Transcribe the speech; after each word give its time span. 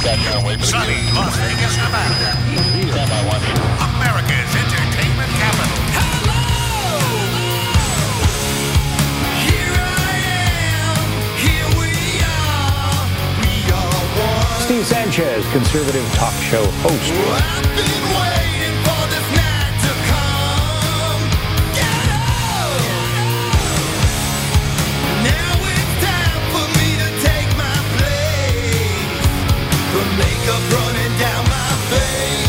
Sunny 0.00 1.10
Las 1.12 1.36
Vegas, 1.38 1.76
Nevada. 1.76 2.38
America's 3.82 4.54
entertainment 4.54 5.32
capital. 5.34 5.78
Hello! 5.98 6.38
Hello! 7.34 8.22
Here 9.42 9.74
I 9.74 10.14
am! 10.78 11.02
Here 11.42 11.68
we 11.80 11.90
are! 12.22 13.02
We 13.42 13.54
are 13.74 13.98
one! 14.22 14.62
Steve 14.62 14.86
Sanchez, 14.86 15.42
conservative 15.50 16.06
talk 16.14 16.34
show 16.42 16.64
host. 16.82 17.97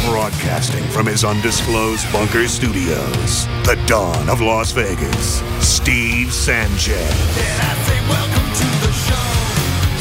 Broadcasting 0.10 0.84
from 0.86 1.06
his 1.06 1.24
undisclosed 1.24 2.12
bunker 2.12 2.48
studios, 2.48 3.46
the 3.66 3.76
dawn 3.86 4.28
of 4.30 4.42
Las 4.42 4.72
Vegas, 4.72 5.42
Steve 5.60 6.34
Sanchez. 6.34 7.14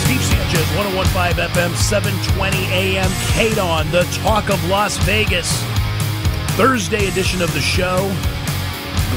Steve 0.04 0.22
Sanchez, 0.22 0.66
1015 0.76 1.48
FM, 1.48 1.74
720 1.74 2.56
AM, 2.72 3.10
KDON, 3.34 3.90
the 3.90 4.04
talk 4.22 4.48
of 4.50 4.62
Las 4.68 4.96
Vegas. 5.04 5.50
Thursday 6.56 7.06
edition 7.08 7.42
of 7.42 7.52
the 7.54 7.60
show. 7.60 8.10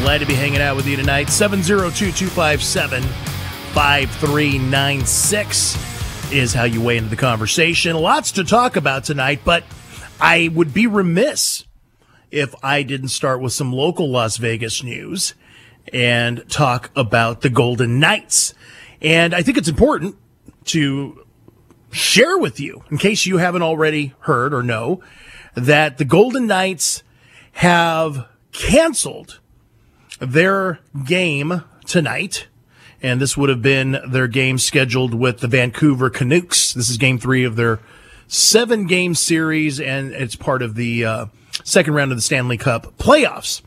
Glad 0.04 0.20
to 0.20 0.26
be 0.26 0.34
hanging 0.36 0.62
out 0.62 0.76
with 0.76 0.88
you 0.88 0.96
tonight. 0.96 1.30
702 1.30 2.12
257 2.12 3.04
5396 3.74 5.91
is 6.32 6.54
how 6.54 6.64
you 6.64 6.82
weigh 6.82 6.98
into 6.98 7.10
the 7.10 7.16
conversation. 7.16 7.96
Lots 7.96 8.32
to 8.34 8.44
talk 8.44 8.76
about 8.76 9.04
tonight, 9.04 9.42
but 9.44 9.64
I 10.20 10.50
would 10.54 10.74
be 10.74 10.88
remiss 10.88 11.66
if 12.32 12.56
I 12.64 12.84
didn't 12.84 13.10
start 13.10 13.42
with 13.42 13.54
some 13.54 13.74
local 13.74 14.10
Las 14.10 14.38
Vegas 14.38 14.84
news 14.84 15.34
and 15.92 16.48
talk 16.50 16.90
about 16.96 17.42
the 17.42 17.50
Golden 17.50 18.00
Knights. 18.00 18.54
And 19.02 19.34
I 19.34 19.42
think 19.42 19.58
it's 19.58 19.68
important 19.68 20.16
to 20.66 21.26
share 21.92 22.38
with 22.38 22.60
you, 22.60 22.84
in 22.90 22.98
case 22.98 23.26
you 23.26 23.38
haven't 23.38 23.64
already 23.64 24.14
heard 24.22 24.54
or 24.54 24.64
know, 24.64 25.02
that 25.56 25.98
the 25.98 26.06
Golden 26.06 26.48
Knights 26.48 27.04
have 27.54 28.28
canceled 28.54 29.40
their 30.20 30.80
game 31.06 31.64
tonight. 31.86 32.48
And 33.02 33.20
this 33.20 33.36
would 33.36 33.50
have 33.50 33.62
been 33.62 34.00
their 34.08 34.28
game 34.28 34.58
scheduled 34.60 35.14
with 35.14 35.40
the 35.40 35.48
Vancouver 35.48 36.10
Canucks. 36.10 36.74
This 36.74 36.90
is 36.90 36.98
game 36.98 37.18
three 37.18 37.44
of 37.44 37.56
their 37.56 37.80
seven 38.28 38.86
game 38.86 39.16
series, 39.16 39.80
and 39.80 40.12
it's 40.14 40.36
part 40.36 40.62
of 40.62 40.76
the 40.76 41.06
uh, 41.06 41.26
second 41.64 41.96
round 41.96 42.12
of 42.12 42.18
the 42.18 42.22
Stanley 42.22 42.58
Cup 42.58 42.98
playoffs. 42.98 43.62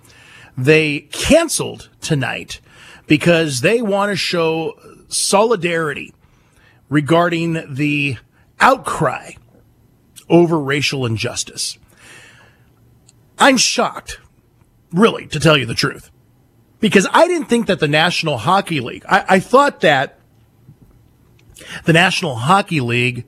They 0.57 1.01
canceled 1.13 1.91
tonight 2.01 2.61
because 3.07 3.61
they 3.61 3.83
want 3.83 4.13
to 4.13 4.17
show 4.17 4.75
solidarity 5.09 6.15
regarding 6.89 7.75
the 7.75 8.17
outcry 8.61 9.33
over 10.29 10.59
racial 10.59 11.05
injustice. 11.05 11.77
I'm 13.39 13.57
shocked, 13.57 14.21
really, 14.93 15.27
to 15.27 15.41
tell 15.41 15.57
you 15.57 15.67
the 15.67 15.75
truth, 15.75 16.11
because 16.85 17.07
I 17.15 17.27
didn't 17.29 17.49
think 17.49 17.69
that 17.69 17.81
the 17.81 17.89
National 17.89 18.37
Hockey 18.37 18.79
League, 18.79 19.07
I, 19.09 19.25
I 19.27 19.41
thought 19.41 19.81
that 19.81 20.19
the 21.87 21.95
National 21.95 22.35
Hockey 22.35 22.81
League, 22.81 23.25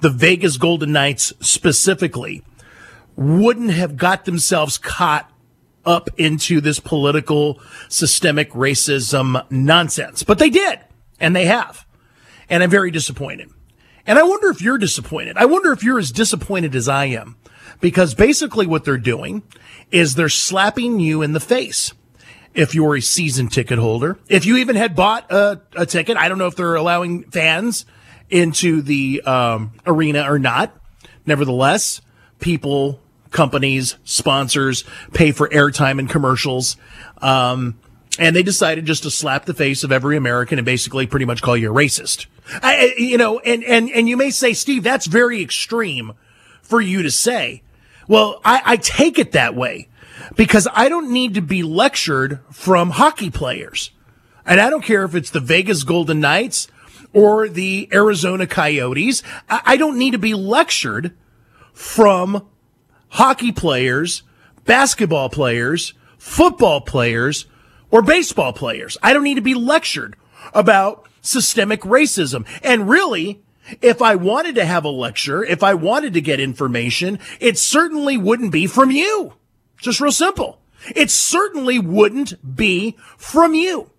the 0.00 0.10
Vegas 0.10 0.58
Golden 0.58 0.92
Knights 0.92 1.32
specifically, 1.40 2.42
wouldn't 3.16 3.70
have 3.70 3.96
got 3.96 4.26
themselves 4.26 4.76
caught 4.76 5.32
up 5.86 6.10
into 6.18 6.60
this 6.60 6.80
political 6.80 7.58
systemic 7.88 8.50
racism 8.50 9.42
nonsense. 9.50 10.22
But 10.22 10.38
they 10.38 10.50
did, 10.50 10.78
and 11.18 11.34
they 11.34 11.46
have. 11.46 11.86
And 12.50 12.62
I'm 12.62 12.68
very 12.68 12.90
disappointed. 12.90 13.48
And 14.06 14.18
I 14.18 14.22
wonder 14.22 14.50
if 14.50 14.60
you're 14.60 14.76
disappointed. 14.76 15.38
I 15.38 15.46
wonder 15.46 15.72
if 15.72 15.82
you're 15.82 15.98
as 15.98 16.12
disappointed 16.12 16.74
as 16.74 16.90
I 16.90 17.06
am. 17.06 17.36
Because 17.80 18.14
basically 18.14 18.66
what 18.66 18.84
they're 18.84 18.98
doing 18.98 19.44
is 19.90 20.14
they're 20.14 20.28
slapping 20.28 21.00
you 21.00 21.22
in 21.22 21.32
the 21.32 21.40
face. 21.40 21.94
If 22.54 22.74
you're 22.74 22.96
a 22.96 23.02
season 23.02 23.48
ticket 23.48 23.78
holder, 23.78 24.18
if 24.28 24.44
you 24.44 24.56
even 24.56 24.74
had 24.74 24.96
bought 24.96 25.30
a, 25.30 25.60
a 25.76 25.86
ticket, 25.86 26.16
I 26.16 26.28
don't 26.28 26.38
know 26.38 26.46
if 26.46 26.56
they're 26.56 26.74
allowing 26.74 27.24
fans 27.24 27.86
into 28.30 28.82
the 28.82 29.22
um, 29.22 29.72
arena 29.86 30.30
or 30.30 30.38
not. 30.38 30.74
Nevertheless, 31.26 32.00
people, 32.40 33.00
companies, 33.30 33.96
sponsors 34.04 34.84
pay 35.12 35.32
for 35.32 35.48
airtime 35.48 35.98
and 35.98 36.08
commercials. 36.08 36.76
Um, 37.18 37.78
and 38.18 38.34
they 38.34 38.42
decided 38.42 38.84
just 38.86 39.04
to 39.04 39.10
slap 39.10 39.44
the 39.44 39.54
face 39.54 39.84
of 39.84 39.92
every 39.92 40.16
American 40.16 40.58
and 40.58 40.66
basically 40.66 41.06
pretty 41.06 41.26
much 41.26 41.42
call 41.42 41.56
you 41.56 41.70
a 41.70 41.74
racist. 41.74 42.26
I, 42.62 42.94
you 42.96 43.18
know, 43.18 43.38
and, 43.40 43.62
and, 43.62 43.90
and 43.90 44.08
you 44.08 44.16
may 44.16 44.30
say, 44.30 44.54
Steve, 44.54 44.82
that's 44.82 45.06
very 45.06 45.42
extreme 45.42 46.14
for 46.62 46.80
you 46.80 47.02
to 47.02 47.10
say. 47.10 47.62
Well, 48.08 48.40
I, 48.44 48.62
I 48.64 48.76
take 48.76 49.18
it 49.18 49.32
that 49.32 49.54
way 49.54 49.88
because 50.38 50.68
I 50.72 50.88
don't 50.88 51.10
need 51.10 51.34
to 51.34 51.42
be 51.42 51.64
lectured 51.64 52.38
from 52.52 52.90
hockey 52.90 53.28
players. 53.28 53.90
And 54.46 54.60
I 54.60 54.70
don't 54.70 54.84
care 54.84 55.02
if 55.02 55.16
it's 55.16 55.30
the 55.30 55.40
Vegas 55.40 55.82
Golden 55.82 56.20
Knights 56.20 56.68
or 57.12 57.48
the 57.48 57.88
Arizona 57.92 58.46
Coyotes. 58.46 59.24
I, 59.50 59.76
don't 59.76 59.98
need 59.98 60.12
to 60.12 60.18
be 60.18 60.34
lectured 60.34 61.16
from 61.72 62.48
hockey 63.08 63.50
players, 63.50 64.22
basketball 64.64 65.28
players, 65.28 65.92
football 66.18 66.82
players, 66.82 67.46
or 67.90 68.00
baseball 68.00 68.52
players. 68.52 68.96
I 69.02 69.12
don't 69.12 69.24
need 69.24 69.34
to 69.34 69.40
be 69.40 69.54
lectured 69.54 70.14
about 70.54 71.08
systemic 71.20 71.80
racism. 71.80 72.46
And 72.62 72.88
really, 72.88 73.42
if 73.82 74.00
I 74.00 74.14
wanted 74.14 74.54
to 74.54 74.64
have 74.64 74.84
a 74.84 74.88
lecture, 74.88 75.42
if 75.42 75.64
I 75.64 75.74
wanted 75.74 76.14
to 76.14 76.20
get 76.20 76.38
information, 76.38 77.18
it 77.40 77.58
certainly 77.58 78.16
wouldn't 78.16 78.52
be 78.52 78.68
from 78.68 78.92
you. 78.92 79.34
Just 79.80 80.00
real 80.00 80.12
simple. 80.12 80.60
It 80.94 81.10
certainly 81.10 81.78
wouldn't 81.78 82.56
be 82.56 82.96
from 83.16 83.54
you. 83.54 83.90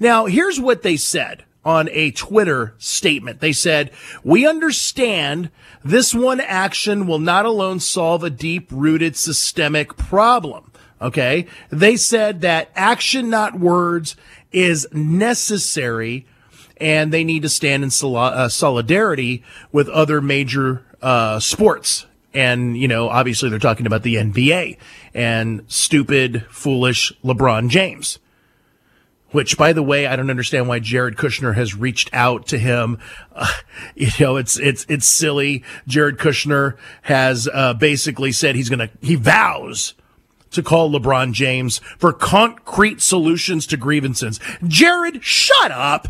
Now, 0.00 0.26
here's 0.26 0.60
what 0.60 0.82
they 0.82 0.96
said 0.96 1.44
on 1.64 1.88
a 1.90 2.10
Twitter 2.12 2.74
statement. 2.78 3.40
They 3.40 3.52
said, 3.52 3.90
we 4.24 4.46
understand 4.46 5.50
this 5.84 6.14
one 6.14 6.40
action 6.40 7.06
will 7.06 7.18
not 7.18 7.46
alone 7.46 7.80
solve 7.80 8.24
a 8.24 8.30
deep 8.30 8.68
rooted 8.70 9.16
systemic 9.16 9.96
problem. 9.96 10.72
Okay. 11.00 11.46
They 11.70 11.96
said 11.96 12.40
that 12.40 12.70
action, 12.74 13.30
not 13.30 13.58
words, 13.58 14.16
is 14.50 14.88
necessary 14.92 16.26
and 16.78 17.12
they 17.12 17.24
need 17.24 17.42
to 17.42 17.48
stand 17.48 17.84
in 17.84 17.90
sol- 17.90 18.16
uh, 18.16 18.48
solidarity 18.48 19.44
with 19.72 19.88
other 19.88 20.20
major 20.20 20.84
uh, 21.02 21.38
sports. 21.40 22.06
And, 22.34 22.76
you 22.76 22.88
know, 22.88 23.08
obviously 23.08 23.48
they're 23.48 23.58
talking 23.58 23.86
about 23.86 24.02
the 24.02 24.16
NBA 24.16 24.76
and 25.14 25.64
stupid, 25.66 26.44
foolish 26.50 27.12
LeBron 27.24 27.68
James. 27.68 28.18
Which, 29.30 29.58
by 29.58 29.74
the 29.74 29.82
way, 29.82 30.06
I 30.06 30.16
don't 30.16 30.30
understand 30.30 30.68
why 30.68 30.78
Jared 30.78 31.16
Kushner 31.16 31.54
has 31.54 31.74
reached 31.74 32.08
out 32.14 32.46
to 32.46 32.58
him. 32.58 32.98
Uh, 33.34 33.46
you 33.94 34.08
know, 34.18 34.36
it's 34.36 34.58
it's 34.58 34.86
it's 34.88 35.06
silly. 35.06 35.62
Jared 35.86 36.16
Kushner 36.16 36.78
has 37.02 37.46
uh, 37.52 37.74
basically 37.74 38.32
said 38.32 38.56
he's 38.56 38.70
gonna 38.70 38.88
he 39.02 39.16
vows 39.16 39.92
to 40.50 40.62
call 40.62 40.90
LeBron 40.90 41.32
James 41.32 41.78
for 41.98 42.12
concrete 42.12 43.02
solutions 43.02 43.66
to 43.66 43.76
grievances. 43.76 44.40
Jared, 44.66 45.22
shut 45.22 45.70
up. 45.70 46.08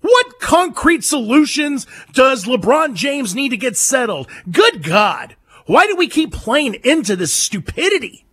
What 0.00 0.40
concrete 0.40 1.04
solutions 1.04 1.86
does 2.12 2.44
LeBron 2.44 2.94
James 2.94 3.34
need 3.34 3.50
to 3.50 3.56
get 3.56 3.76
settled? 3.76 4.28
Good 4.50 4.82
God. 4.82 5.36
Why 5.66 5.86
do 5.86 5.94
we 5.96 6.08
keep 6.08 6.32
playing 6.32 6.74
into 6.84 7.16
this 7.16 7.32
stupidity? 7.32 8.24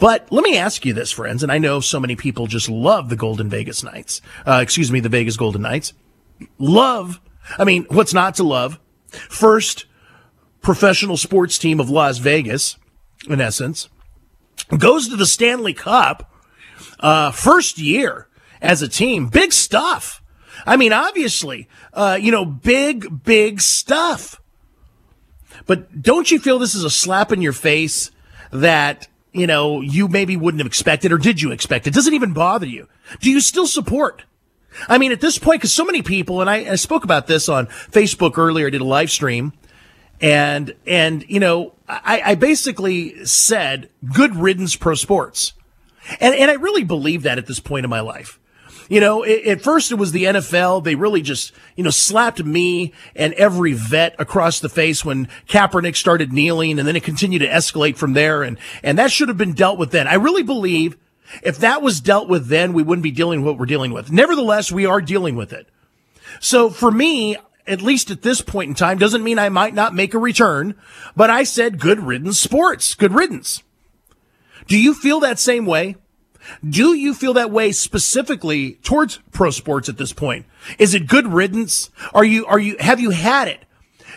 But 0.00 0.30
let 0.30 0.42
me 0.42 0.56
ask 0.56 0.84
you 0.84 0.92
this, 0.92 1.10
friends, 1.12 1.42
and 1.42 1.52
I 1.52 1.58
know 1.58 1.80
so 1.80 2.00
many 2.00 2.16
people 2.16 2.46
just 2.46 2.68
love 2.68 3.08
the 3.08 3.16
Golden 3.16 3.48
Vegas 3.48 3.82
Knights. 3.82 4.20
Uh, 4.46 4.60
excuse 4.62 4.90
me, 4.90 5.00
the 5.00 5.08
Vegas 5.08 5.36
Golden 5.36 5.62
Knights. 5.62 5.92
Love. 6.58 7.20
I 7.58 7.64
mean, 7.64 7.86
what's 7.88 8.14
not 8.14 8.34
to 8.36 8.44
love? 8.44 8.78
First 9.08 9.86
professional 10.60 11.16
sports 11.16 11.58
team 11.58 11.80
of 11.80 11.90
Las 11.90 12.18
Vegas, 12.18 12.76
in 13.28 13.40
essence, 13.40 13.88
goes 14.76 15.08
to 15.08 15.16
the 15.16 15.26
Stanley 15.26 15.74
Cup, 15.74 16.32
uh, 17.00 17.30
first 17.30 17.78
year 17.78 18.27
as 18.60 18.82
a 18.82 18.88
team. 18.88 19.28
Big 19.28 19.52
stuff. 19.52 20.22
I 20.66 20.76
mean, 20.76 20.92
obviously, 20.92 21.68
uh, 21.92 22.18
you 22.20 22.32
know, 22.32 22.44
big, 22.44 23.22
big 23.22 23.60
stuff. 23.60 24.40
But 25.66 26.02
don't 26.02 26.30
you 26.30 26.38
feel 26.38 26.58
this 26.58 26.74
is 26.74 26.84
a 26.84 26.90
slap 26.90 27.32
in 27.32 27.42
your 27.42 27.52
face 27.52 28.10
that, 28.50 29.08
you 29.32 29.46
know, 29.46 29.80
you 29.80 30.08
maybe 30.08 30.36
wouldn't 30.36 30.60
have 30.60 30.66
expected 30.66 31.12
or 31.12 31.18
did 31.18 31.40
you 31.40 31.52
expect 31.52 31.86
it? 31.86 31.94
Does 31.94 32.06
it 32.06 32.14
even 32.14 32.32
bother 32.32 32.66
you? 32.66 32.88
Do 33.20 33.30
you 33.30 33.40
still 33.40 33.66
support 33.66 34.24
I 34.88 34.98
mean, 34.98 35.12
at 35.12 35.20
this 35.20 35.38
point, 35.38 35.60
because 35.60 35.72
so 35.72 35.84
many 35.84 36.02
people, 36.02 36.40
and 36.40 36.50
I, 36.50 36.72
I 36.72 36.74
spoke 36.76 37.04
about 37.04 37.26
this 37.26 37.48
on 37.48 37.66
Facebook 37.66 38.36
earlier, 38.38 38.66
I 38.66 38.70
did 38.70 38.80
a 38.80 38.84
live 38.84 39.10
stream, 39.10 39.52
and 40.20 40.74
and 40.86 41.24
you 41.28 41.40
know, 41.40 41.74
I, 41.88 42.22
I 42.24 42.34
basically 42.34 43.24
said 43.24 43.88
good 44.12 44.36
riddance 44.36 44.76
pro 44.76 44.94
sports, 44.94 45.54
and 46.20 46.34
and 46.34 46.50
I 46.50 46.54
really 46.54 46.84
believe 46.84 47.22
that 47.22 47.38
at 47.38 47.46
this 47.46 47.60
point 47.60 47.84
in 47.84 47.90
my 47.90 48.00
life. 48.00 48.37
You 48.88 49.00
know, 49.00 49.22
it, 49.22 49.46
at 49.46 49.62
first 49.62 49.92
it 49.92 49.96
was 49.96 50.12
the 50.12 50.24
NFL. 50.24 50.82
They 50.82 50.94
really 50.94 51.22
just, 51.22 51.52
you 51.76 51.84
know, 51.84 51.90
slapped 51.90 52.42
me 52.42 52.92
and 53.14 53.34
every 53.34 53.74
vet 53.74 54.14
across 54.18 54.60
the 54.60 54.68
face 54.68 55.04
when 55.04 55.28
Kaepernick 55.48 55.96
started 55.96 56.32
kneeling 56.32 56.78
and 56.78 56.88
then 56.88 56.96
it 56.96 57.02
continued 57.02 57.40
to 57.40 57.48
escalate 57.48 57.96
from 57.96 58.14
there. 58.14 58.42
And, 58.42 58.58
and 58.82 58.98
that 58.98 59.10
should 59.10 59.28
have 59.28 59.38
been 59.38 59.52
dealt 59.52 59.78
with 59.78 59.90
then. 59.90 60.06
I 60.06 60.14
really 60.14 60.42
believe 60.42 60.96
if 61.42 61.58
that 61.58 61.82
was 61.82 62.00
dealt 62.00 62.28
with 62.28 62.48
then, 62.48 62.72
we 62.72 62.82
wouldn't 62.82 63.02
be 63.02 63.10
dealing 63.10 63.40
with 63.40 63.46
what 63.46 63.58
we're 63.58 63.66
dealing 63.66 63.92
with. 63.92 64.10
Nevertheless, 64.10 64.72
we 64.72 64.86
are 64.86 65.00
dealing 65.00 65.36
with 65.36 65.52
it. 65.52 65.68
So 66.40 66.70
for 66.70 66.90
me, 66.90 67.36
at 67.66 67.82
least 67.82 68.10
at 68.10 68.22
this 68.22 68.40
point 68.40 68.70
in 68.70 68.74
time, 68.74 68.98
doesn't 68.98 69.24
mean 69.24 69.38
I 69.38 69.50
might 69.50 69.74
not 69.74 69.94
make 69.94 70.14
a 70.14 70.18
return, 70.18 70.74
but 71.14 71.28
I 71.28 71.44
said 71.44 71.78
good 71.78 72.00
riddance 72.00 72.38
sports, 72.38 72.94
good 72.94 73.12
riddance. 73.12 73.62
Do 74.66 74.78
you 74.78 74.94
feel 74.94 75.20
that 75.20 75.38
same 75.38 75.66
way? 75.66 75.96
Do 76.68 76.94
you 76.94 77.14
feel 77.14 77.34
that 77.34 77.50
way 77.50 77.72
specifically 77.72 78.74
towards 78.82 79.18
pro 79.32 79.50
sports 79.50 79.88
at 79.88 79.98
this 79.98 80.12
point? 80.12 80.46
Is 80.78 80.94
it 80.94 81.06
good 81.06 81.26
riddance? 81.26 81.90
Are 82.14 82.24
you, 82.24 82.46
are 82.46 82.58
you, 82.58 82.76
have 82.80 83.00
you 83.00 83.10
had 83.10 83.48
it? 83.48 83.64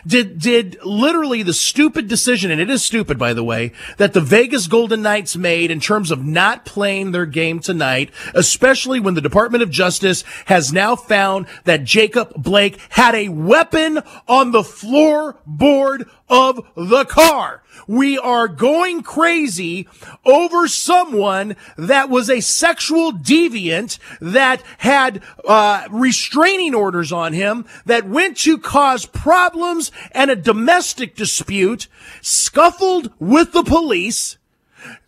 Did, 0.06 0.40
did 0.40 0.80
literally 0.84 1.44
the 1.44 1.54
stupid 1.54 2.08
decision, 2.08 2.50
and 2.50 2.60
it 2.60 2.70
is 2.70 2.84
stupid, 2.84 3.20
by 3.20 3.34
the 3.34 3.44
way, 3.44 3.72
that 3.98 4.14
the 4.14 4.22
Vegas 4.22 4.68
Golden 4.68 5.02
Knights 5.02 5.36
made 5.36 5.70
in 5.70 5.80
terms 5.80 6.12
of 6.12 6.26
not 6.26 6.66
playing 6.66 7.12
their 7.12 7.26
game 7.26 7.60
tonight, 7.60 8.10
especially 8.34 9.00
when 9.00 9.14
the 9.14 9.22
Department 9.22 9.62
of 9.62 9.70
Justice 9.70 10.24
has 10.46 10.74
now 10.74 10.96
found 10.96 11.46
that 11.66 11.84
Jacob 11.84 12.34
Blake 12.36 12.80
had 12.90 13.14
a 13.14 13.30
weapon 13.30 14.00
on 14.28 14.52
the 14.52 14.64
floorboard 14.64 16.10
of 16.32 16.66
the 16.76 17.06
car. 17.06 17.62
We 17.88 18.18
are 18.18 18.48
going 18.48 19.04
crazy 19.04 19.88
over 20.26 20.68
someone 20.68 21.58
that 21.78 22.10
was 22.10 22.30
a 22.30 22.40
sexual 22.40 23.12
deviant 23.12 24.00
that 24.22 24.64
had 24.78 25.22
uh, 25.46 25.88
restraining 25.92 26.74
orders 26.74 27.12
on 27.12 27.34
him 27.34 27.66
that 27.86 28.08
went 28.08 28.38
to 28.38 28.58
cause 28.58 29.06
problems 29.06 29.92
and 30.12 30.32
a 30.32 30.36
domestic 30.36 31.16
dispute, 31.16 31.88
scuffled 32.22 33.12
with 33.20 33.52
the 33.52 33.64
police 33.64 34.38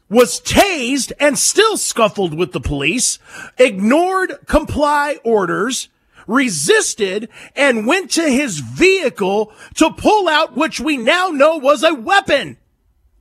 was 0.09 0.39
tased 0.41 1.11
and 1.19 1.39
still 1.39 1.75
scuffled 1.75 2.37
with 2.37 2.51
the 2.51 2.59
police, 2.59 3.17
ignored 3.57 4.37
comply 4.45 5.17
orders, 5.23 5.89
resisted 6.27 7.29
and 7.55 7.87
went 7.87 8.11
to 8.11 8.23
his 8.23 8.59
vehicle 8.59 9.51
to 9.75 9.91
pull 9.91 10.27
out 10.27 10.55
which 10.57 10.79
we 10.79 10.97
now 10.97 11.27
know 11.27 11.57
was 11.57 11.83
a 11.83 11.93
weapon. 11.93 12.57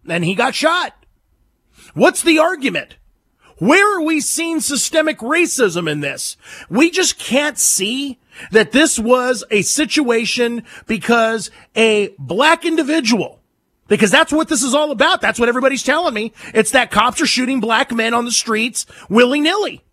And 0.08 0.24
he 0.24 0.34
got 0.34 0.54
shot. 0.54 0.94
What's 1.94 2.22
the 2.22 2.38
argument? 2.38 2.96
Where 3.58 3.98
are 3.98 4.02
we 4.02 4.20
seeing 4.20 4.60
systemic 4.60 5.18
racism 5.18 5.88
in 5.90 6.00
this? 6.00 6.36
We 6.68 6.90
just 6.90 7.18
can't 7.18 7.58
see 7.58 8.18
that 8.50 8.72
this 8.72 8.98
was 8.98 9.44
a 9.50 9.62
situation 9.62 10.64
because 10.86 11.50
a 11.76 12.14
black 12.18 12.64
individual 12.64 13.40
because 13.88 14.10
that's 14.10 14.32
what 14.32 14.48
this 14.48 14.62
is 14.62 14.74
all 14.74 14.90
about. 14.90 15.20
That's 15.20 15.38
what 15.38 15.48
everybody's 15.48 15.82
telling 15.82 16.14
me. 16.14 16.32
It's 16.54 16.70
that 16.70 16.90
cops 16.90 17.20
are 17.20 17.26
shooting 17.26 17.60
black 17.60 17.92
men 17.92 18.14
on 18.14 18.24
the 18.24 18.32
streets 18.32 18.86
willy 19.08 19.40
nilly. 19.40 19.84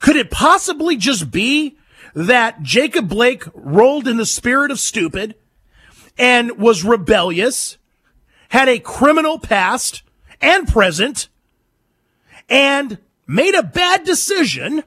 Could 0.00 0.16
it 0.16 0.30
possibly 0.30 0.96
just 0.96 1.30
be 1.30 1.78
that 2.14 2.62
Jacob 2.62 3.08
Blake 3.08 3.44
rolled 3.54 4.08
in 4.08 4.16
the 4.16 4.26
spirit 4.26 4.70
of 4.70 4.80
stupid 4.80 5.36
and 6.18 6.58
was 6.58 6.84
rebellious, 6.84 7.78
had 8.48 8.68
a 8.68 8.80
criminal 8.80 9.38
past 9.38 10.02
and 10.40 10.66
present, 10.66 11.28
and 12.48 12.98
made 13.26 13.54
a 13.54 13.62
bad 13.62 14.04
decision, 14.04 14.82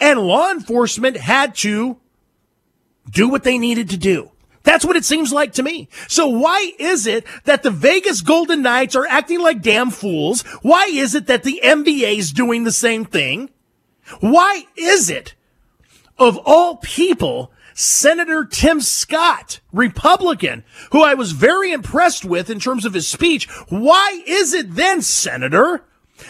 and 0.00 0.20
law 0.20 0.50
enforcement 0.50 1.16
had 1.16 1.54
to 1.56 1.98
do 3.10 3.28
what 3.28 3.42
they 3.44 3.58
needed 3.58 3.90
to 3.90 3.96
do? 3.96 4.30
That's 4.62 4.84
what 4.84 4.96
it 4.96 5.04
seems 5.04 5.32
like 5.32 5.54
to 5.54 5.62
me. 5.62 5.88
So 6.06 6.28
why 6.28 6.72
is 6.78 7.06
it 7.08 7.26
that 7.44 7.64
the 7.64 7.72
Vegas 7.72 8.20
Golden 8.20 8.62
Knights 8.62 8.94
are 8.94 9.06
acting 9.08 9.40
like 9.40 9.60
damn 9.60 9.90
fools? 9.90 10.42
Why 10.62 10.86
is 10.86 11.16
it 11.16 11.26
that 11.26 11.42
the 11.42 11.60
NBA 11.64 12.18
is 12.18 12.32
doing 12.32 12.62
the 12.62 12.72
same 12.72 13.04
thing? 13.04 13.50
Why 14.20 14.66
is 14.76 15.10
it, 15.10 15.34
of 16.18 16.38
all 16.44 16.76
people, 16.76 17.52
Senator 17.74 18.44
Tim 18.44 18.80
Scott, 18.80 19.60
Republican, 19.72 20.64
who 20.90 21.02
I 21.02 21.14
was 21.14 21.32
very 21.32 21.72
impressed 21.72 22.24
with 22.24 22.50
in 22.50 22.60
terms 22.60 22.84
of 22.84 22.94
his 22.94 23.08
speech, 23.08 23.48
why 23.68 24.22
is 24.26 24.52
it 24.52 24.74
then, 24.74 25.02
Senator, 25.02 25.84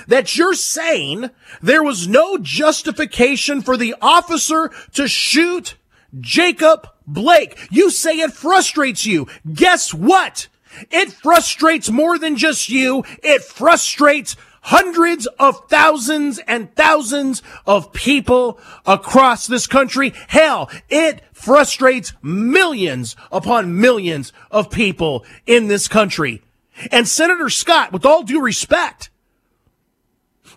that 0.07 0.37
you're 0.37 0.55
saying 0.55 1.31
there 1.61 1.83
was 1.83 2.09
no 2.09 2.39
justification 2.39 3.61
for 3.61 3.77
the 3.77 3.95
officer 4.01 4.71
to 4.93 5.09
shoot 5.09 5.77
Jacob 6.21 6.89
Blake? 7.07 7.59
You 7.71 7.91
say 7.91 8.21
it 8.21 8.33
frustrates 8.33 9.05
you. 9.05 9.27
Guess 9.53 9.93
what? 9.93 10.49
It 10.91 11.13
frustrates 11.13 11.91
more 11.91 12.19
than 12.19 12.37
just 12.37 12.69
you. 12.69 13.05
It 13.23 13.43
frustrates 13.43 14.37
hundreds 14.63 15.27
of 15.39 15.69
thousands 15.69 16.39
and 16.47 16.75
thousands 16.75 17.43
of 17.67 17.93
people 17.93 18.59
across 18.87 19.47
this 19.47 19.67
country. 19.67 20.13
Hell, 20.29 20.71
it 20.89 21.21
frustrates 21.33 22.13
millions 22.23 23.17
upon 23.31 23.81
millions 23.81 24.33
of 24.51 24.71
people 24.71 25.25
in 25.47 25.69
this 25.69 25.89
country. 25.89 26.43
And 26.91 27.07
Senator 27.07 27.51
Scott, 27.51 27.93
with 27.93 28.07
all 28.07 28.23
due 28.23 28.41
respect, 28.41 29.11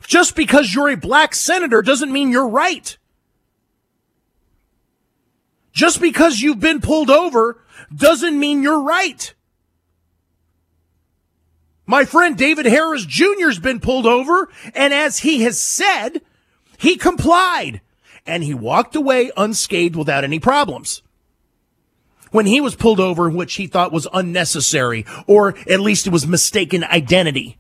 just 0.08 0.36
because 0.36 0.74
you're 0.74 0.90
a 0.90 0.98
black 0.98 1.34
senator 1.36 1.82
doesn't 1.82 2.12
mean 2.12 2.30
you're 2.30 2.48
right. 2.48 2.98
Just 5.72 6.00
because 6.00 6.42
you've 6.42 6.60
been 6.60 6.80
pulled 6.80 7.10
over 7.10 7.62
doesn't 7.94 8.40
mean 8.40 8.62
you're 8.64 8.82
right. 8.82 9.34
My 11.86 12.06
friend 12.06 12.38
David 12.38 12.66
Harris 12.66 13.06
Jr. 13.06 13.48
has 13.48 13.60
been 13.60 13.80
pulled 13.80 14.08
over, 14.08 14.50
and 14.74 14.94
as 14.94 15.20
he 15.20 15.44
has 15.44 15.60
said, 15.60 16.22
he 16.78 16.98
complied 16.98 17.82
and 18.26 18.44
he 18.44 18.54
walked 18.54 18.96
away 18.96 19.32
unscathed 19.38 19.96
without 19.96 20.24
any 20.24 20.40
problems. 20.40 21.04
When 22.32 22.48
he 22.48 22.60
was 22.60 22.76
pulled 22.76 23.00
over, 23.00 23.30
which 23.30 23.54
he 23.56 23.68
thought 23.68 23.92
was 23.92 24.08
unnecessary, 24.12 25.06
or 25.28 25.56
at 25.70 25.80
least 25.80 26.08
it 26.08 26.14
was 26.14 26.26
mistaken 26.26 26.84
identity. 26.84 27.58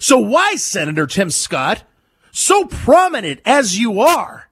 So 0.00 0.18
why, 0.18 0.54
Senator 0.56 1.06
Tim 1.06 1.30
Scott, 1.30 1.82
so 2.32 2.64
prominent 2.64 3.40
as 3.44 3.78
you 3.78 4.00
are, 4.00 4.48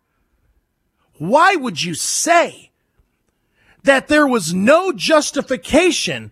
why 1.17 1.57
would 1.57 1.83
you 1.83 1.95
say 1.95 2.71
that 3.83 4.09
there 4.09 4.27
was 4.27 4.53
no 4.53 4.93
justification 4.93 6.31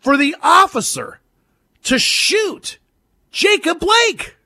for 0.00 0.16
the 0.16 0.34
officer 0.42 1.20
to 1.86 1.98
shoot 1.98 2.78
Jacob 3.30 3.80
Blake. 3.80 4.36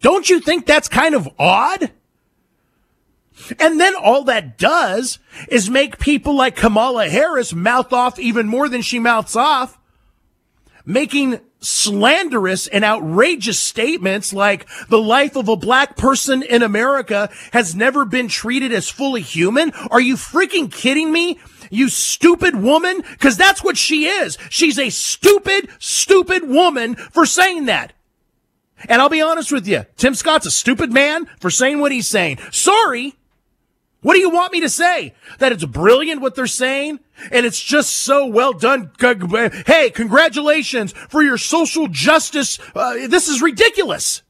Don't 0.00 0.28
you 0.28 0.40
think 0.40 0.66
that's 0.66 0.88
kind 0.88 1.14
of 1.14 1.28
odd? 1.38 1.92
And 3.58 3.80
then 3.80 3.94
all 3.94 4.24
that 4.24 4.58
does 4.58 5.18
is 5.48 5.70
make 5.70 5.98
people 5.98 6.36
like 6.36 6.56
Kamala 6.56 7.08
Harris 7.08 7.52
mouth 7.52 7.92
off 7.92 8.18
even 8.18 8.48
more 8.48 8.68
than 8.68 8.82
she 8.82 8.98
mouths 8.98 9.36
off, 9.36 9.78
making 10.84 11.40
slanderous 11.60 12.66
and 12.66 12.84
outrageous 12.84 13.58
statements 13.58 14.32
like 14.32 14.66
the 14.88 15.00
life 15.00 15.36
of 15.36 15.48
a 15.48 15.56
black 15.56 15.96
person 15.96 16.42
in 16.42 16.62
America 16.62 17.30
has 17.52 17.74
never 17.74 18.04
been 18.04 18.26
treated 18.26 18.72
as 18.72 18.90
fully 18.90 19.22
human. 19.22 19.72
Are 19.90 20.00
you 20.00 20.16
freaking 20.16 20.70
kidding 20.70 21.12
me? 21.12 21.38
You 21.72 21.88
stupid 21.88 22.54
woman? 22.54 23.02
Cause 23.18 23.36
that's 23.36 23.64
what 23.64 23.78
she 23.78 24.06
is. 24.06 24.36
She's 24.50 24.78
a 24.78 24.90
stupid, 24.90 25.70
stupid 25.78 26.46
woman 26.46 26.94
for 26.94 27.24
saying 27.24 27.64
that. 27.64 27.94
And 28.88 29.00
I'll 29.00 29.08
be 29.08 29.22
honest 29.22 29.50
with 29.50 29.66
you, 29.66 29.86
Tim 29.96 30.14
Scott's 30.14 30.46
a 30.46 30.50
stupid 30.50 30.92
man 30.92 31.26
for 31.40 31.50
saying 31.50 31.80
what 31.80 31.90
he's 31.90 32.08
saying. 32.08 32.38
Sorry. 32.50 33.14
What 34.02 34.14
do 34.14 34.20
you 34.20 34.30
want 34.30 34.52
me 34.52 34.60
to 34.60 34.68
say? 34.68 35.14
That 35.38 35.52
it's 35.52 35.64
brilliant 35.64 36.20
what 36.20 36.34
they're 36.34 36.46
saying? 36.46 36.98
And 37.30 37.46
it's 37.46 37.62
just 37.62 37.90
so 37.90 38.26
well 38.26 38.52
done. 38.52 38.90
Hey, 39.00 39.90
congratulations 39.90 40.92
for 40.92 41.22
your 41.22 41.38
social 41.38 41.86
justice. 41.88 42.58
Uh, 42.74 43.06
this 43.06 43.28
is 43.28 43.40
ridiculous. 43.40 44.22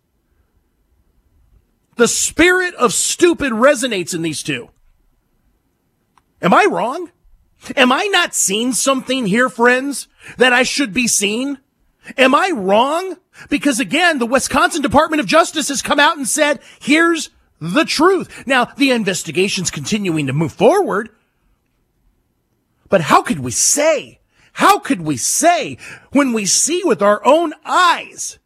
The 1.96 2.06
spirit 2.06 2.74
of 2.74 2.92
stupid 2.92 3.52
resonates 3.52 4.14
in 4.14 4.22
these 4.22 4.42
two. 4.42 4.68
Am 6.42 6.52
I 6.52 6.66
wrong? 6.70 7.10
Am 7.76 7.92
I 7.92 8.08
not 8.10 8.34
seeing 8.34 8.72
something 8.72 9.26
here, 9.26 9.48
friends, 9.48 10.08
that 10.36 10.52
I 10.52 10.62
should 10.62 10.92
be 10.92 11.06
seeing? 11.06 11.58
Am 12.16 12.34
I 12.34 12.50
wrong 12.52 13.16
Because 13.48 13.80
again, 13.80 14.18
the 14.18 14.26
Wisconsin 14.26 14.82
Department 14.82 15.20
of 15.20 15.26
Justice 15.26 15.68
has 15.68 15.82
come 15.82 15.98
out 15.98 16.16
and 16.16 16.28
said, 16.28 16.60
here's 16.80 17.30
the 17.60 17.84
truth. 17.84 18.46
Now, 18.46 18.66
the 18.76 18.90
investigation's 18.90 19.70
continuing 19.70 20.26
to 20.26 20.32
move 20.32 20.52
forward. 20.52 21.10
But 22.88 23.02
how 23.02 23.22
could 23.22 23.40
we 23.40 23.52
say, 23.52 24.20
how 24.54 24.78
could 24.78 25.00
we 25.00 25.16
say 25.16 25.78
when 26.10 26.32
we 26.32 26.44
see 26.44 26.82
with 26.84 27.00
our 27.00 27.24
own 27.24 27.54
eyes 27.64 28.38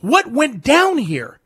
what 0.00 0.30
went 0.30 0.62
down 0.62 0.98
here? 0.98 1.38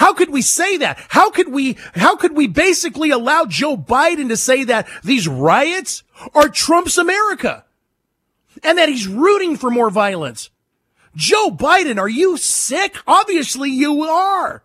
How 0.00 0.14
could 0.14 0.30
we 0.30 0.40
say 0.40 0.78
that? 0.78 0.98
How 1.10 1.30
could 1.30 1.52
we, 1.52 1.76
how 1.94 2.16
could 2.16 2.34
we 2.34 2.46
basically 2.46 3.10
allow 3.10 3.44
Joe 3.44 3.76
Biden 3.76 4.28
to 4.28 4.36
say 4.38 4.64
that 4.64 4.88
these 5.04 5.28
riots 5.28 6.04
are 6.34 6.48
Trump's 6.48 6.96
America 6.96 7.66
and 8.62 8.78
that 8.78 8.88
he's 8.88 9.06
rooting 9.06 9.58
for 9.58 9.70
more 9.70 9.90
violence? 9.90 10.48
Joe 11.14 11.50
Biden, 11.50 11.98
are 11.98 12.08
you 12.08 12.38
sick? 12.38 12.96
Obviously 13.06 13.68
you 13.68 14.04
are. 14.04 14.64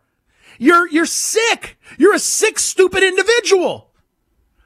You're, 0.57 0.87
you're 0.87 1.05
sick. 1.05 1.77
You're 1.97 2.15
a 2.15 2.19
sick, 2.19 2.57
stupid 2.57 3.03
individual 3.03 3.91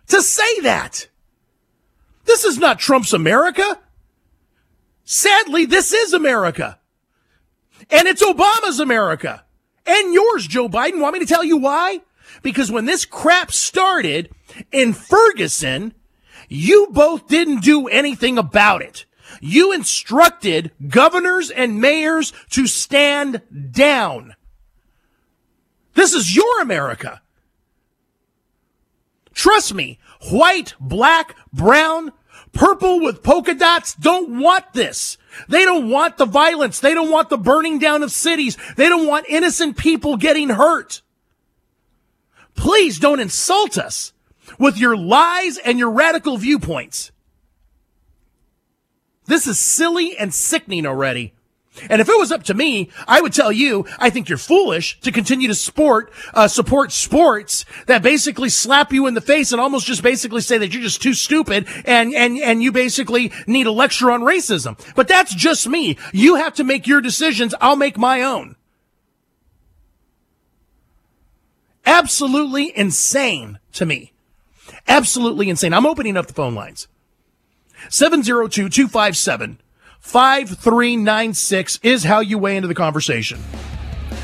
to 0.09 0.21
say 0.21 0.59
that. 0.59 1.07
This 2.25 2.45
is 2.45 2.59
not 2.59 2.77
Trump's 2.77 3.13
America. 3.13 3.79
Sadly, 5.03 5.65
this 5.65 5.91
is 5.91 6.13
America. 6.13 6.77
And 7.89 8.07
it's 8.07 8.23
Obama's 8.23 8.79
America. 8.79 9.45
And 9.89 10.13
yours, 10.13 10.45
Joe 10.45 10.69
Biden. 10.69 11.01
Want 11.01 11.13
me 11.13 11.19
to 11.19 11.25
tell 11.25 11.43
you 11.43 11.57
why? 11.57 12.01
Because 12.43 12.71
when 12.71 12.85
this 12.85 13.05
crap 13.05 13.51
started 13.51 14.29
in 14.71 14.93
Ferguson, 14.93 15.95
you 16.47 16.89
both 16.91 17.27
didn't 17.27 17.63
do 17.63 17.87
anything 17.87 18.37
about 18.37 18.83
it. 18.83 19.05
You 19.41 19.73
instructed 19.73 20.71
governors 20.87 21.49
and 21.49 21.81
mayors 21.81 22.33
to 22.51 22.67
stand 22.67 23.41
down. 23.71 24.35
This 25.95 26.13
is 26.13 26.35
your 26.35 26.61
America. 26.61 27.23
Trust 29.33 29.73
me, 29.73 29.97
white, 30.29 30.75
black, 30.79 31.35
brown, 31.51 32.11
purple 32.53 32.99
with 32.99 33.23
polka 33.23 33.53
dots 33.53 33.95
don't 33.95 34.39
want 34.39 34.73
this. 34.73 35.17
They 35.47 35.65
don't 35.65 35.89
want 35.89 36.17
the 36.17 36.25
violence. 36.25 36.79
They 36.79 36.93
don't 36.93 37.11
want 37.11 37.29
the 37.29 37.37
burning 37.37 37.79
down 37.79 38.03
of 38.03 38.11
cities. 38.11 38.57
They 38.75 38.89
don't 38.89 39.07
want 39.07 39.27
innocent 39.29 39.77
people 39.77 40.17
getting 40.17 40.49
hurt. 40.49 41.01
Please 42.55 42.99
don't 42.99 43.19
insult 43.19 43.77
us 43.77 44.13
with 44.57 44.77
your 44.77 44.97
lies 44.97 45.57
and 45.57 45.79
your 45.79 45.91
radical 45.91 46.37
viewpoints. 46.37 47.11
This 49.25 49.47
is 49.47 49.59
silly 49.59 50.17
and 50.17 50.33
sickening 50.33 50.85
already. 50.85 51.33
And 51.89 52.01
if 52.01 52.09
it 52.09 52.17
was 52.17 52.31
up 52.31 52.43
to 52.43 52.53
me, 52.53 52.89
I 53.07 53.21
would 53.21 53.33
tell 53.33 53.51
you, 53.51 53.85
I 53.99 54.09
think 54.09 54.27
you're 54.27 54.37
foolish 54.37 54.99
to 55.01 55.11
continue 55.11 55.47
to 55.47 55.55
sport, 55.55 56.11
uh, 56.33 56.47
support 56.47 56.91
sports 56.91 57.63
that 57.85 58.01
basically 58.01 58.49
slap 58.49 58.91
you 58.91 59.07
in 59.07 59.13
the 59.13 59.21
face 59.21 59.51
and 59.51 59.61
almost 59.61 59.85
just 59.85 60.03
basically 60.03 60.41
say 60.41 60.57
that 60.57 60.73
you're 60.73 60.81
just 60.81 61.01
too 61.01 61.13
stupid 61.13 61.67
and, 61.85 62.13
and, 62.13 62.37
and 62.39 62.63
you 62.63 62.71
basically 62.71 63.31
need 63.47 63.67
a 63.67 63.71
lecture 63.71 64.11
on 64.11 64.21
racism. 64.21 64.77
But 64.95 65.07
that's 65.07 65.33
just 65.33 65.67
me. 65.67 65.97
You 66.11 66.35
have 66.35 66.55
to 66.55 66.63
make 66.63 66.87
your 66.87 67.01
decisions. 67.01 67.53
I'll 67.61 67.75
make 67.75 67.97
my 67.97 68.23
own. 68.23 68.55
Absolutely 71.85 72.75
insane 72.77 73.59
to 73.73 73.85
me. 73.85 74.11
Absolutely 74.87 75.49
insane. 75.49 75.73
I'm 75.73 75.85
opening 75.85 76.17
up 76.17 76.27
the 76.27 76.33
phone 76.33 76.55
lines. 76.55 76.87
702 77.89 78.69
257 78.69 79.59
5396 79.99 81.79
is 81.83 82.03
how 82.03 82.19
you 82.19 82.37
weigh 82.37 82.55
into 82.55 82.67
the 82.67 82.75
conversation. 82.75 83.39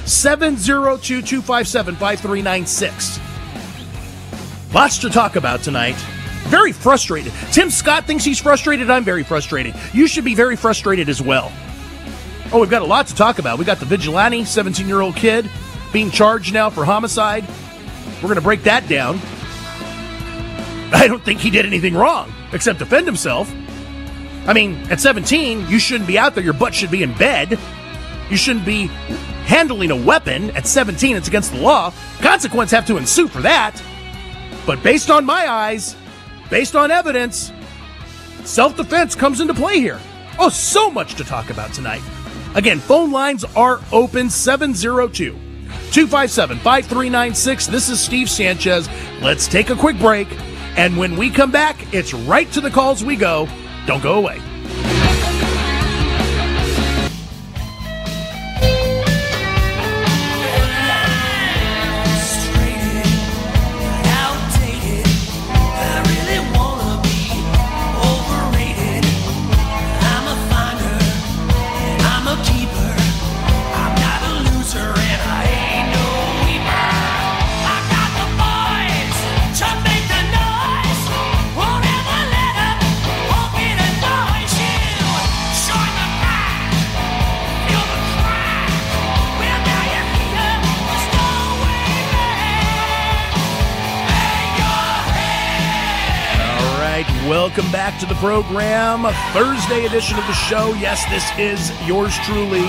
702 0.06 1.22
257 1.22 1.96
5396. 1.96 3.20
Lots 4.74 4.98
to 5.00 5.10
talk 5.10 5.36
about 5.36 5.62
tonight. 5.62 5.96
Very 6.48 6.72
frustrated. 6.72 7.34
Tim 7.52 7.70
Scott 7.70 8.06
thinks 8.06 8.24
he's 8.24 8.40
frustrated. 8.40 8.90
I'm 8.90 9.04
very 9.04 9.24
frustrated. 9.24 9.74
You 9.94 10.08
should 10.08 10.26
be 10.26 10.36
very 10.36 10.56
frustrated 10.56 11.10
as 11.10 11.22
well. 11.22 11.52
Oh, 12.52 12.60
we've 12.60 12.70
got 12.70 12.84
a 12.84 12.86
lot 12.86 13.08
to 13.08 13.16
talk 13.16 13.40
about. 13.40 13.58
We 13.58 13.66
got 13.66 13.80
the 13.80 13.86
vigilante, 13.86 14.46
17 14.46 14.88
year 14.88 15.02
old 15.02 15.16
kid, 15.16 15.50
being 15.92 16.12
charged 16.12 16.54
now 16.54 16.70
for 16.70 16.86
homicide. 16.86 17.46
We're 18.18 18.28
going 18.30 18.36
to 18.36 18.42
break 18.42 18.64
that 18.64 18.88
down. 18.88 19.20
I 20.94 21.08
don't 21.08 21.24
think 21.24 21.40
he 21.40 21.50
did 21.50 21.66
anything 21.66 21.96
wrong 21.96 22.32
except 22.54 22.80
defend 22.80 23.08
himself. 23.08 23.52
I 24.48 24.54
mean, 24.54 24.76
at 24.92 25.00
17, 25.00 25.68
you 25.68 25.80
shouldn't 25.80 26.08
be 26.08 26.20
out 26.20 26.36
there. 26.36 26.44
Your 26.44 26.54
butt 26.54 26.74
should 26.74 26.92
be 26.92 27.04
in 27.04 27.14
bed. 27.18 27.60
You 28.30 28.38
shouldn't 28.38 28.66
be 28.66 28.88
handling 29.46 29.92
a 29.92 29.96
weapon 29.96 30.52
at 30.52 30.68
17. 30.68 31.16
It's 31.16 31.28
against 31.28 31.52
the 31.52 31.60
law. 31.60 31.94
Consequence 32.20 32.72
have 32.72 32.86
to 32.88 32.98
ensue 32.98 33.28
for 33.28 33.42
that. 33.42 33.82
But 34.66 34.82
based 34.84 35.10
on 35.10 35.26
my 35.26 35.50
eyes, 35.50 35.96
based 36.50 36.76
on 36.76 36.92
evidence, 36.92 37.52
self 38.44 38.76
defense 38.76 39.16
comes 39.16 39.42
into 39.42 39.54
play 39.54 39.80
here. 39.80 40.00
Oh, 40.38 40.50
so 40.50 40.90
much 40.90 41.16
to 41.16 41.24
talk 41.24 41.50
about 41.50 41.74
tonight. 41.74 42.02
Again, 42.56 42.80
phone 42.80 43.12
lines 43.12 43.44
are 43.56 43.82
open 43.92 44.30
702 44.30 45.32
257 45.34 46.58
5396. 46.58 47.68
This 47.68 47.90
is 47.90 48.00
Steve 48.00 48.30
Sanchez. 48.30 48.90
Let's 49.22 49.48
take 49.48 49.70
a 49.70 49.76
quick 49.76 49.98
break. 50.00 50.28
And 50.78 50.98
when 50.98 51.16
we 51.16 51.30
come 51.30 51.52
back, 51.52 51.94
it's 51.94 52.14
right 52.14 52.52
to 52.52 52.62
the 52.62 52.70
calls 52.70 53.04
we 53.04 53.16
go. 53.16 53.48
Don't 53.86 54.02
go 54.02 54.14
away. 54.14 54.55
Program, 98.26 99.04
Thursday 99.34 99.86
edition 99.86 100.18
of 100.18 100.26
the 100.26 100.34
show. 100.34 100.74
Yes, 100.80 101.06
this 101.12 101.30
is 101.38 101.70
yours 101.88 102.18
truly. 102.26 102.66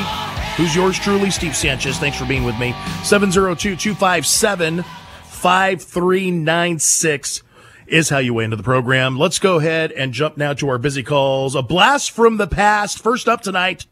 Who's 0.59 0.77
yours 0.77 0.99
truly? 0.99 1.31
Steve 1.31 1.57
Sanchez. 1.57 1.99
Thanks 1.99 2.19
for 2.19 2.27
being 2.27 2.45
with 2.45 2.59
me. 2.59 2.75
702 3.05 3.75
257 3.77 4.83
5396 4.83 7.43
is 7.87 8.11
how 8.11 8.19
you 8.19 8.35
weigh 8.35 8.45
into 8.45 8.57
the 8.57 8.63
program. 8.63 9.17
Let's 9.17 9.39
go 9.39 9.59
ahead 9.59 9.93
and 9.93 10.13
jump 10.13 10.37
now 10.37 10.53
to 10.53 10.69
our 10.69 10.77
busy 10.77 11.03
calls. 11.03 11.55
A 11.55 11.63
blast 11.63 12.11
from 12.11 12.37
the 12.37 12.47
past. 12.47 13.03
First 13.03 13.27
up 13.27 13.41
tonight, 13.41 13.87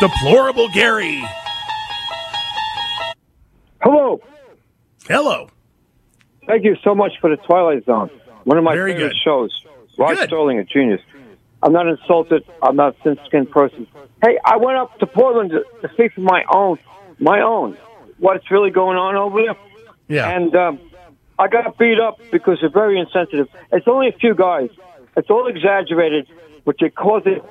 Deplorable 0.00 0.68
Gary. 0.74 1.22
Hello. 3.80 4.20
Hello. 5.06 5.48
Thank 6.48 6.64
you 6.64 6.74
so 6.82 6.92
much 6.92 7.12
for 7.20 7.30
the 7.30 7.36
Twilight 7.36 7.84
Zone. 7.84 8.10
One 8.42 8.58
of 8.58 8.64
my 8.64 8.74
Very 8.74 8.94
favorite 8.94 9.10
good. 9.10 9.16
shows. 9.24 9.63
Rod 9.96 10.16
Good. 10.16 10.28
Sterling, 10.28 10.58
a 10.58 10.64
genius. 10.64 11.00
I'm 11.62 11.72
not 11.72 11.86
insulted. 11.88 12.44
I'm 12.62 12.76
not 12.76 12.96
a 12.96 13.02
thin-skinned 13.02 13.50
person. 13.50 13.86
Hey, 14.22 14.38
I 14.44 14.56
went 14.58 14.76
up 14.76 14.98
to 14.98 15.06
Portland 15.06 15.50
to, 15.50 15.64
to 15.86 15.94
see 15.96 16.08
for 16.08 16.20
my 16.20 16.44
own, 16.52 16.78
my 17.18 17.40
own, 17.40 17.76
what's 18.18 18.50
really 18.50 18.70
going 18.70 18.96
on 18.98 19.16
over 19.16 19.42
there. 19.42 19.56
Yeah. 20.08 20.28
And 20.28 20.54
um, 20.54 20.80
I 21.38 21.48
got 21.48 21.78
beat 21.78 21.98
up 21.98 22.18
because 22.30 22.58
they're 22.60 22.70
very 22.70 22.98
insensitive. 22.98 23.48
It's 23.72 23.88
only 23.88 24.08
a 24.08 24.12
few 24.12 24.34
guys. 24.34 24.70
It's 25.16 25.30
all 25.30 25.46
exaggerated, 25.46 26.28
but 26.64 26.76
it 26.80 26.94
cause 26.94 27.22
it 27.24 27.42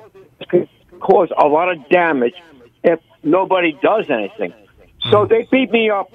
can 0.48 0.68
cause 1.00 1.28
a 1.36 1.46
lot 1.46 1.70
of 1.70 1.88
damage 1.88 2.34
if 2.82 3.00
nobody 3.22 3.76
does 3.82 4.08
anything. 4.10 4.52
So 5.10 5.26
they 5.26 5.46
beat 5.50 5.70
me 5.70 5.90
up. 5.90 6.12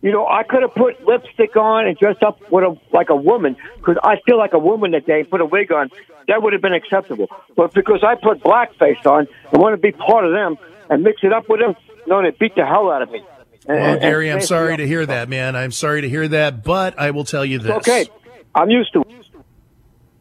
You 0.00 0.12
know, 0.12 0.26
I 0.28 0.44
could 0.44 0.62
have 0.62 0.74
put 0.74 1.04
lipstick 1.04 1.56
on 1.56 1.88
and 1.88 1.96
dressed 1.98 2.22
up 2.22 2.40
with 2.52 2.62
a 2.64 2.76
like 2.92 3.08
a 3.10 3.16
woman 3.16 3.56
because 3.76 3.96
I 4.02 4.16
feel 4.24 4.38
like 4.38 4.52
a 4.52 4.58
woman 4.58 4.92
that 4.92 5.06
day. 5.06 5.20
and 5.20 5.30
Put 5.30 5.40
a 5.40 5.44
wig 5.44 5.72
on, 5.72 5.90
that 6.28 6.40
would 6.40 6.52
have 6.52 6.62
been 6.62 6.72
acceptable. 6.74 7.26
But 7.56 7.74
because 7.74 8.04
I 8.04 8.14
put 8.14 8.40
blackface 8.40 9.04
on 9.06 9.26
and 9.52 9.60
want 9.60 9.72
to 9.74 9.76
be 9.80 9.90
part 9.90 10.24
of 10.24 10.30
them 10.32 10.56
and 10.88 11.02
mix 11.02 11.22
it 11.24 11.32
up 11.32 11.48
with 11.48 11.58
them, 11.60 11.74
no, 12.06 12.22
they 12.22 12.30
beat 12.30 12.54
the 12.54 12.64
hell 12.64 12.90
out 12.90 13.02
of 13.02 13.10
me. 13.10 13.18
And- 13.66 13.76
Well, 13.80 13.92
and- 13.94 14.00
Gary, 14.00 14.30
I'm 14.30 14.40
sorry 14.40 14.76
to 14.76 14.86
hear 14.86 15.04
that, 15.04 15.28
man. 15.28 15.56
I'm 15.56 15.72
sorry 15.72 16.02
to 16.02 16.08
hear 16.08 16.28
that, 16.28 16.62
but 16.62 16.96
I 16.98 17.10
will 17.10 17.24
tell 17.24 17.44
you 17.44 17.58
this. 17.58 17.72
Okay, 17.78 18.06
I'm 18.54 18.70
used 18.70 18.92
to 18.92 19.00
it. 19.00 19.06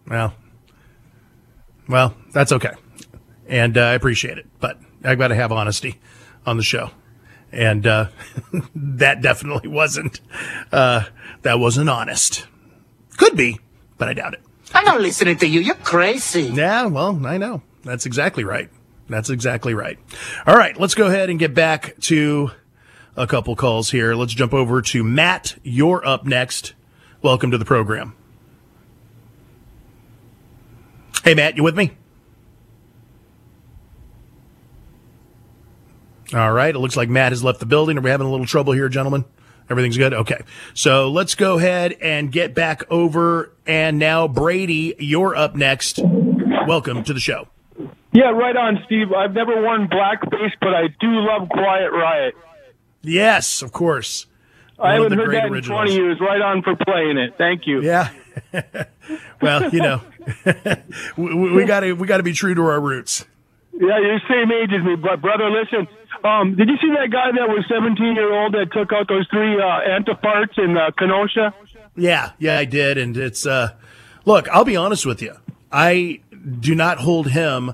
Well, 0.08 0.34
well, 1.88 2.16
that's 2.34 2.52
okay, 2.52 2.72
and 3.48 3.78
uh, 3.78 3.82
I 3.82 3.94
appreciate 3.94 4.38
it. 4.40 4.48
But 4.60 4.80
I 5.04 5.14
got 5.16 5.28
to 5.30 5.36
have 5.36 5.52
honesty 5.52 6.00
on 6.48 6.58
the 6.58 6.64
show. 6.64 6.90
And 7.52 7.88
uh, 7.88 8.08
that 8.76 9.22
definitely 9.22 9.70
wasn't 9.70 10.20
uh, 10.72 11.06
that 11.44 11.60
wasn't 11.60 11.90
honest. 11.90 12.46
Could 13.18 13.36
be, 13.36 13.60
but 13.98 14.08
I 14.08 14.14
doubt 14.14 14.34
it. 14.34 14.42
I'm 14.74 14.86
not 14.86 15.02
listening 15.02 15.38
to 15.38 15.48
you. 15.48 15.62
You're 15.62 15.76
crazy. 15.76 16.44
Yeah, 16.44 16.86
well, 16.86 17.26
I 17.26 17.38
know. 17.38 17.62
That's 17.84 18.06
exactly 18.06 18.44
right. 18.44 18.70
That's 19.10 19.30
exactly 19.30 19.74
right. 19.74 19.98
All 20.46 20.56
right, 20.56 20.78
let's 20.80 20.94
go 20.94 21.08
ahead 21.08 21.30
and 21.30 21.40
get 21.40 21.54
back 21.54 21.96
to 22.02 22.52
a 23.16 23.26
couple 23.26 23.56
calls 23.56 23.92
here. 23.92 24.14
Let's 24.14 24.34
jump 24.34 24.54
over 24.54 24.82
to 24.82 25.04
Matt. 25.04 25.58
You're 25.64 26.06
up 26.06 26.26
next. 26.26 26.74
Welcome 27.22 27.52
to 27.52 27.58
the 27.58 27.66
program. 27.66 28.14
Hey, 31.24 31.34
Matt, 31.34 31.58
you 31.58 31.64
with 31.64 31.76
me? 31.76 31.92
All 36.34 36.52
right. 36.52 36.74
It 36.74 36.80
looks 36.80 36.98
like 36.98 37.10
Matt 37.10 37.32
has 37.32 37.44
left 37.44 37.60
the 37.60 37.66
building. 37.66 37.98
Are 37.98 38.02
we 38.02 38.10
having 38.10 38.28
a 38.28 38.32
little 38.32 38.46
trouble 38.46 38.74
here, 38.74 38.90
gentlemen? 38.90 39.26
Everything's 39.70 39.98
good? 39.98 40.14
Okay. 40.14 40.42
So 40.74 41.10
let's 41.10 41.36
go 41.36 41.58
ahead 41.58 41.94
and 42.02 42.32
get 42.32 42.54
back 42.54 42.84
over. 42.90 43.54
And 43.66 44.00
now, 44.00 44.28
Brady, 44.28 44.96
you're 45.00 45.36
up 45.36 45.56
next. 45.56 46.00
Welcome 46.68 47.04
to 47.04 47.14
the 47.14 47.20
show. 47.20 47.48
Yeah, 48.14 48.32
right 48.32 48.56
on, 48.56 48.80
Steve. 48.86 49.12
I've 49.14 49.34
never 49.34 49.62
worn 49.62 49.88
blackface, 49.88 50.54
but 50.60 50.74
I 50.74 50.88
do 51.00 51.08
love 51.08 51.50
Quiet 51.50 51.92
Riot. 51.92 52.34
Yes, 53.02 53.62
of 53.62 53.72
course. 53.72 54.26
I 54.80 54.94
haven't 54.94 55.14
heard 55.14 55.34
that 55.34 55.46
in 55.46 55.62
20 55.62 55.94
years. 55.94 56.20
Right 56.20 56.42
on 56.42 56.62
for 56.62 56.76
playing 56.76 57.18
it. 57.18 57.36
Thank 57.38 57.68
you. 57.68 57.82
Yeah. 57.82 58.10
well, 59.42 59.70
you 59.70 59.80
know, 59.80 60.02
we, 61.18 61.52
we 61.52 61.66
got 61.66 61.82
to 61.82 61.94
we 61.94 62.08
got 62.08 62.18
to 62.18 62.24
be 62.24 62.34
true 62.34 62.54
to 62.54 62.62
our 62.62 62.80
roots. 62.80 63.26
Yeah, 63.74 64.00
you're 64.00 64.20
the 64.20 64.28
same 64.30 64.52
age 64.52 64.70
as 64.78 64.86
me, 64.86 64.96
but 64.96 65.22
brother, 65.22 65.50
listen. 65.50 65.88
Um, 66.24 66.56
did 66.56 66.68
you 66.68 66.78
see 66.78 66.90
that 66.90 67.10
guy 67.12 67.32
that 67.32 67.48
was 67.48 67.66
17 67.70 68.16
year 68.16 68.34
old 68.34 68.54
that 68.54 68.72
took 68.72 68.92
out 68.92 69.08
those 69.08 69.28
three 69.30 69.56
uh, 69.62 69.80
antifarts 69.88 70.58
in 70.58 70.78
uh, 70.78 70.92
Kenosha? 70.98 71.54
Yeah, 71.96 72.32
yeah, 72.40 72.58
I 72.58 72.66
did, 72.66 72.98
and 72.98 73.16
it's 73.18 73.46
uh, 73.46 73.74
look. 74.26 74.48
I'll 74.50 74.66
be 74.66 74.76
honest 74.76 75.06
with 75.06 75.22
you. 75.22 75.36
I 75.72 76.22
do 76.60 76.76
not 76.76 77.00
hold 77.00 77.30
him 77.30 77.74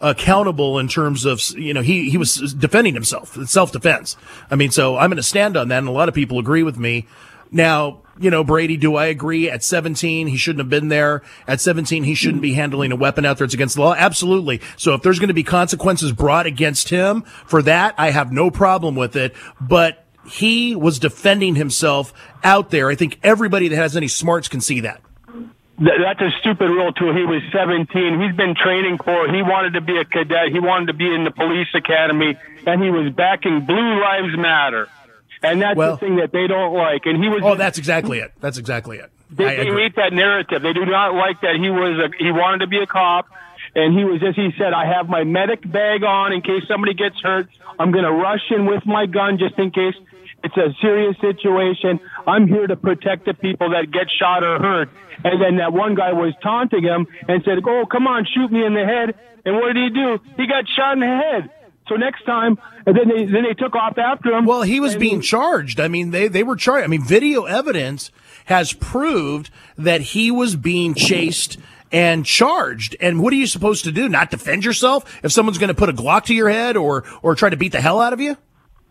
accountable 0.00 0.78
in 0.78 0.86
terms 0.86 1.24
of 1.24 1.40
you 1.58 1.72
know 1.72 1.82
he 1.82 2.10
he 2.10 2.18
was 2.18 2.54
defending 2.54 2.94
himself, 2.94 3.36
self 3.48 3.72
defense. 3.72 4.16
I 4.50 4.56
mean, 4.56 4.70
so 4.70 4.96
I'm 4.96 5.10
going 5.10 5.16
to 5.16 5.22
stand 5.22 5.56
on 5.56 5.68
that, 5.68 5.78
and 5.78 5.88
a 5.88 5.92
lot 5.92 6.08
of 6.08 6.14
people 6.14 6.38
agree 6.38 6.62
with 6.62 6.78
me. 6.78 7.06
Now, 7.54 8.02
you 8.18 8.30
know, 8.30 8.42
Brady, 8.42 8.76
do 8.76 8.96
I 8.96 9.06
agree? 9.06 9.48
At 9.48 9.62
17, 9.62 10.26
he 10.26 10.36
shouldn't 10.36 10.58
have 10.58 10.68
been 10.68 10.88
there. 10.88 11.22
At 11.46 11.60
17, 11.60 12.02
he 12.02 12.14
shouldn't 12.14 12.42
be 12.42 12.54
handling 12.54 12.90
a 12.90 12.96
weapon 12.96 13.24
out 13.24 13.38
there. 13.38 13.44
It's 13.44 13.54
against 13.54 13.76
the 13.76 13.82
law. 13.82 13.94
Absolutely. 13.94 14.60
So 14.76 14.94
if 14.94 15.02
there's 15.02 15.20
going 15.20 15.28
to 15.28 15.34
be 15.34 15.44
consequences 15.44 16.12
brought 16.12 16.46
against 16.46 16.88
him 16.88 17.22
for 17.46 17.62
that, 17.62 17.94
I 17.96 18.10
have 18.10 18.32
no 18.32 18.50
problem 18.50 18.96
with 18.96 19.14
it. 19.14 19.34
But 19.60 20.04
he 20.26 20.74
was 20.74 20.98
defending 20.98 21.54
himself 21.54 22.12
out 22.42 22.70
there. 22.70 22.90
I 22.90 22.96
think 22.96 23.20
everybody 23.22 23.68
that 23.68 23.76
has 23.76 23.96
any 23.96 24.08
smarts 24.08 24.48
can 24.48 24.60
see 24.60 24.80
that. 24.80 25.00
That's 25.78 26.20
a 26.20 26.30
stupid 26.40 26.70
rule 26.70 26.92
too. 26.92 27.12
He 27.12 27.24
was 27.24 27.42
17. 27.52 28.20
He's 28.20 28.36
been 28.36 28.54
training 28.54 28.98
for. 28.98 29.28
He 29.32 29.42
wanted 29.42 29.74
to 29.74 29.80
be 29.80 29.96
a 29.98 30.04
cadet. 30.04 30.48
He 30.52 30.60
wanted 30.60 30.86
to 30.86 30.94
be 30.94 31.12
in 31.12 31.24
the 31.24 31.32
police 31.32 31.68
academy, 31.74 32.36
and 32.64 32.82
he 32.82 32.90
was 32.90 33.12
backing 33.12 33.66
Blue 33.66 34.00
Lives 34.00 34.36
Matter. 34.36 34.88
And 35.44 35.62
that's 35.62 35.76
well, 35.76 35.92
the 35.92 35.98
thing 35.98 36.16
that 36.16 36.32
they 36.32 36.46
don't 36.46 36.74
like. 36.74 37.02
And 37.06 37.22
he 37.22 37.28
was. 37.28 37.42
Oh, 37.44 37.54
that's 37.54 37.78
exactly 37.78 38.18
it. 38.18 38.32
That's 38.40 38.58
exactly 38.58 38.98
it. 38.98 39.10
They, 39.30 39.44
they 39.44 39.66
hate 39.66 39.96
that 39.96 40.12
narrative. 40.12 40.62
They 40.62 40.72
do 40.72 40.84
not 40.86 41.14
like 41.14 41.40
that 41.40 41.56
he 41.56 41.70
was. 41.70 41.98
A, 41.98 42.22
he 42.22 42.30
wanted 42.30 42.58
to 42.58 42.66
be 42.66 42.78
a 42.78 42.86
cop, 42.86 43.26
and 43.74 43.96
he 43.96 44.04
was, 44.04 44.22
as 44.26 44.36
he 44.36 44.50
said, 44.58 44.72
I 44.72 44.86
have 44.86 45.08
my 45.08 45.24
medic 45.24 45.60
bag 45.70 46.04
on 46.04 46.32
in 46.32 46.40
case 46.40 46.62
somebody 46.68 46.94
gets 46.94 47.20
hurt. 47.20 47.48
I'm 47.78 47.90
going 47.90 48.04
to 48.04 48.12
rush 48.12 48.50
in 48.50 48.66
with 48.66 48.86
my 48.86 49.06
gun 49.06 49.38
just 49.38 49.58
in 49.58 49.70
case 49.70 49.94
it's 50.44 50.56
a 50.56 50.76
serious 50.80 51.16
situation. 51.20 51.98
I'm 52.26 52.46
here 52.46 52.66
to 52.66 52.76
protect 52.76 53.24
the 53.24 53.34
people 53.34 53.70
that 53.70 53.90
get 53.90 54.06
shot 54.10 54.44
or 54.44 54.58
hurt. 54.58 54.90
And 55.24 55.40
then 55.40 55.56
that 55.56 55.72
one 55.72 55.94
guy 55.94 56.12
was 56.12 56.34
taunting 56.42 56.82
him 56.82 57.06
and 57.26 57.42
said, 57.44 57.58
"Oh, 57.66 57.86
come 57.90 58.06
on, 58.06 58.26
shoot 58.26 58.52
me 58.52 58.64
in 58.64 58.74
the 58.74 58.84
head." 58.84 59.14
And 59.44 59.56
what 59.56 59.72
did 59.72 59.82
he 59.82 59.90
do? 59.90 60.18
He 60.36 60.46
got 60.46 60.64
shot 60.68 60.94
in 60.94 61.00
the 61.00 61.06
head. 61.06 61.50
So 61.88 61.96
next 61.96 62.24
time, 62.24 62.58
and 62.86 62.96
then 62.96 63.08
they 63.08 63.24
then 63.26 63.44
they 63.44 63.54
took 63.54 63.74
off 63.74 63.98
after 63.98 64.32
him. 64.32 64.46
Well, 64.46 64.62
he 64.62 64.80
was 64.80 64.96
being 64.96 65.20
charged. 65.20 65.80
I 65.80 65.88
mean, 65.88 66.12
they 66.12 66.28
they 66.28 66.42
were 66.42 66.56
charged. 66.56 66.84
I 66.84 66.86
mean, 66.86 67.04
video 67.04 67.44
evidence 67.44 68.10
has 68.46 68.72
proved 68.72 69.50
that 69.76 70.00
he 70.00 70.30
was 70.30 70.56
being 70.56 70.94
chased 70.94 71.58
and 71.92 72.24
charged. 72.24 72.96
And 73.00 73.20
what 73.20 73.32
are 73.32 73.36
you 73.36 73.46
supposed 73.46 73.84
to 73.84 73.92
do? 73.92 74.08
Not 74.08 74.30
defend 74.30 74.64
yourself 74.64 75.20
if 75.22 75.30
someone's 75.32 75.58
going 75.58 75.68
to 75.68 75.74
put 75.74 75.88
a 75.88 75.92
Glock 75.92 76.24
to 76.24 76.34
your 76.34 76.48
head 76.48 76.76
or 76.76 77.04
or 77.22 77.34
try 77.34 77.50
to 77.50 77.56
beat 77.56 77.72
the 77.72 77.80
hell 77.80 78.00
out 78.00 78.12
of 78.12 78.20
you? 78.20 78.36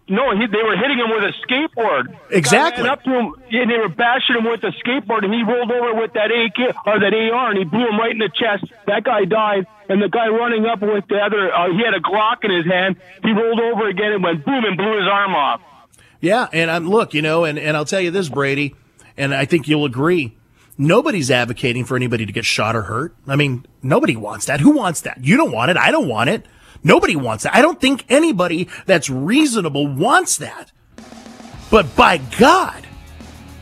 No, 0.10 0.36
he, 0.36 0.47
they 0.47 0.62
were 0.62 0.75
hitting 0.75 0.99
him 0.99 1.10
with 1.10 1.23
a 1.23 1.34
skateboard. 1.47 2.13
Exactly. 2.29 2.89
up 2.89 3.03
to 3.03 3.10
him, 3.10 3.36
and 3.51 3.71
they 3.71 3.77
were 3.77 3.88
bashing 3.88 4.36
him 4.36 4.43
with 4.43 4.62
a 4.63 4.71
skateboard, 4.84 5.23
and 5.23 5.34
he 5.34 5.43
rolled 5.43 5.71
over 5.71 5.93
with 5.93 6.12
that 6.13 6.29
AK 6.29 6.75
or 6.86 6.99
that 6.99 7.13
AR, 7.13 7.49
and 7.51 7.58
he 7.58 7.63
blew 7.63 7.88
him 7.88 7.97
right 7.97 8.12
in 8.12 8.17
the 8.17 8.29
chest. 8.29 8.65
That 8.86 9.06
guy 9.06 9.23
died, 9.23 9.65
and 9.89 10.02
the 10.02 10.10
guy 10.10 10.28
running 10.28 10.65
up 10.65 10.82
with 10.82 11.06
the 11.08 11.17
other, 11.17 11.54
uh, 11.54 11.72
he 11.72 11.84
had 11.84 11.93
a 11.93 12.00
Glock 12.00 12.43
in 12.43 12.52
his 12.52 12.65
hand. 12.65 12.98
He 13.22 13.32
rolled 13.32 13.60
over 13.60 13.88
again 13.88 14.13
and 14.13 14.24
went 14.24 14.46
boom 14.46 14.63
and 14.65 14.78
blew 14.78 14.98
his 14.98 15.08
arm 15.08 15.36
off. 15.36 15.62
Yeah, 16.19 16.48
and 16.54 16.72
I'm 16.72 16.89
look, 16.89 17.13
you 17.13 17.22
know, 17.22 17.43
and 17.43 17.60
and 17.60 17.76
I'll 17.76 17.86
tell 17.86 18.00
you 18.00 18.12
this, 18.12 18.30
Brady, 18.30 18.76
and 19.17 19.34
I 19.34 19.46
think 19.46 19.67
you'll 19.67 19.86
agree. 19.86 20.38
Nobody's 20.78 21.30
advocating 21.30 21.86
for 21.86 21.96
anybody 21.96 22.26
to 22.26 22.32
get 22.32 22.46
shot 22.46 22.76
or 22.76 22.84
hurt. 22.84 23.15
I 23.28 23.36
mean, 23.36 23.65
nobody 23.84 24.15
wants 24.15 24.46
that. 24.46 24.60
Who 24.60 24.72
wants 24.72 25.02
that? 25.02 25.24
You 25.24 25.38
don't 25.38 25.52
want 25.52 25.69
it. 25.69 25.78
I 25.78 25.91
don't 25.91 26.08
want 26.08 26.30
it. 26.30 26.46
Nobody 26.84 27.15
wants 27.15 27.43
that. 27.43 27.56
I 27.56 27.62
don't 27.62 27.80
think 27.80 28.06
anybody 28.10 28.67
that's 28.86 29.10
reasonable 29.10 29.88
wants 29.88 30.38
that. 30.38 30.72
But 31.69 31.96
by 31.96 32.17
God, 32.39 32.86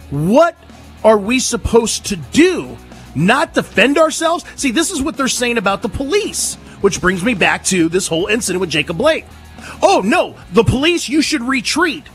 what 0.09 0.55
are 1.03 1.17
we 1.17 1.39
supposed 1.39 2.05
to 2.07 2.15
do? 2.15 2.77
Not 3.15 3.53
defend 3.53 3.97
ourselves? 3.97 4.45
See, 4.55 4.71
this 4.71 4.91
is 4.91 5.01
what 5.01 5.17
they're 5.17 5.27
saying 5.27 5.57
about 5.57 5.81
the 5.81 5.89
police, 5.89 6.55
which 6.81 7.01
brings 7.01 7.23
me 7.23 7.33
back 7.33 7.63
to 7.65 7.89
this 7.89 8.07
whole 8.07 8.27
incident 8.27 8.61
with 8.61 8.69
Jacob 8.69 8.97
Blake. 8.97 9.25
Oh 9.81 10.01
no, 10.03 10.35
the 10.53 10.63
police, 10.63 11.09
you 11.09 11.21
should 11.21 11.43
retreat. 11.43 12.05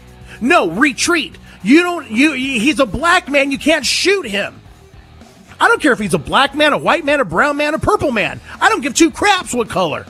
No, 0.40 0.70
retreat. 0.70 1.36
You 1.62 1.82
don't, 1.82 2.10
you, 2.10 2.32
he's 2.32 2.78
a 2.78 2.86
black 2.86 3.28
man, 3.28 3.50
you 3.50 3.58
can't 3.58 3.84
shoot 3.84 4.26
him. 4.26 4.60
I 5.58 5.68
don't 5.68 5.80
care 5.80 5.92
if 5.92 5.98
he's 5.98 6.14
a 6.14 6.18
black 6.18 6.54
man, 6.54 6.72
a 6.72 6.78
white 6.78 7.04
man, 7.04 7.20
a 7.20 7.24
brown 7.24 7.56
man, 7.56 7.74
a 7.74 7.78
purple 7.78 8.12
man. 8.12 8.40
I 8.60 8.68
don't 8.68 8.82
give 8.82 8.94
two 8.94 9.10
craps 9.10 9.54
what 9.54 9.68
color 9.68 10.06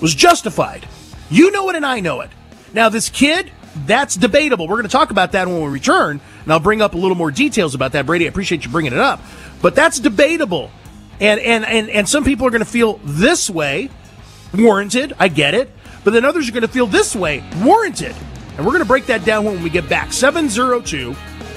was 0.00 0.14
justified. 0.14 0.86
You 1.30 1.50
know 1.50 1.68
it 1.68 1.76
and 1.76 1.84
I 1.84 2.00
know 2.00 2.20
it. 2.20 2.30
Now, 2.72 2.88
this 2.88 3.08
kid, 3.08 3.50
that's 3.86 4.14
debatable. 4.14 4.68
We're 4.68 4.76
going 4.76 4.84
to 4.84 4.92
talk 4.92 5.10
about 5.10 5.32
that 5.32 5.46
when 5.48 5.60
we 5.60 5.68
return, 5.68 6.20
and 6.48 6.54
I'll 6.54 6.60
bring 6.60 6.80
up 6.80 6.94
a 6.94 6.96
little 6.96 7.14
more 7.14 7.30
details 7.30 7.74
about 7.74 7.92
that. 7.92 8.06
Brady, 8.06 8.24
I 8.24 8.28
appreciate 8.28 8.64
you 8.64 8.70
bringing 8.70 8.94
it 8.94 8.98
up. 8.98 9.20
But 9.60 9.74
that's 9.74 10.00
debatable. 10.00 10.70
And, 11.20 11.38
and, 11.40 11.62
and, 11.66 11.90
and 11.90 12.08
some 12.08 12.24
people 12.24 12.46
are 12.46 12.50
going 12.50 12.64
to 12.64 12.64
feel 12.64 12.98
this 13.04 13.50
way, 13.50 13.90
warranted. 14.54 15.12
I 15.18 15.28
get 15.28 15.52
it. 15.52 15.70
But 16.04 16.14
then 16.14 16.24
others 16.24 16.48
are 16.48 16.52
going 16.52 16.62
to 16.62 16.68
feel 16.68 16.86
this 16.86 17.14
way, 17.14 17.44
warranted. 17.58 18.16
And 18.56 18.64
we're 18.64 18.72
going 18.72 18.78
to 18.78 18.88
break 18.88 19.04
that 19.06 19.26
down 19.26 19.44
when 19.44 19.62
we 19.62 19.68
get 19.68 19.90
back. 19.90 20.10
702 20.10 21.14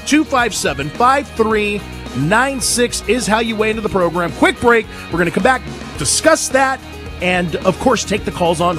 257 0.07 0.89
5396 0.89 3.07
is 3.07 3.25
how 3.25 3.39
you 3.39 3.55
weigh 3.55 3.69
into 3.69 3.81
the 3.81 3.87
program. 3.87 4.29
Quick 4.33 4.59
break. 4.59 4.85
We're 5.05 5.19
going 5.19 5.23
to 5.23 5.31
come 5.31 5.41
back, 5.41 5.61
discuss 5.99 6.49
that 6.49 6.81
and 7.21 7.55
of 7.55 7.79
course 7.79 8.03
take 8.03 8.25
the 8.25 8.31
calls 8.31 8.59
on. 8.59 8.77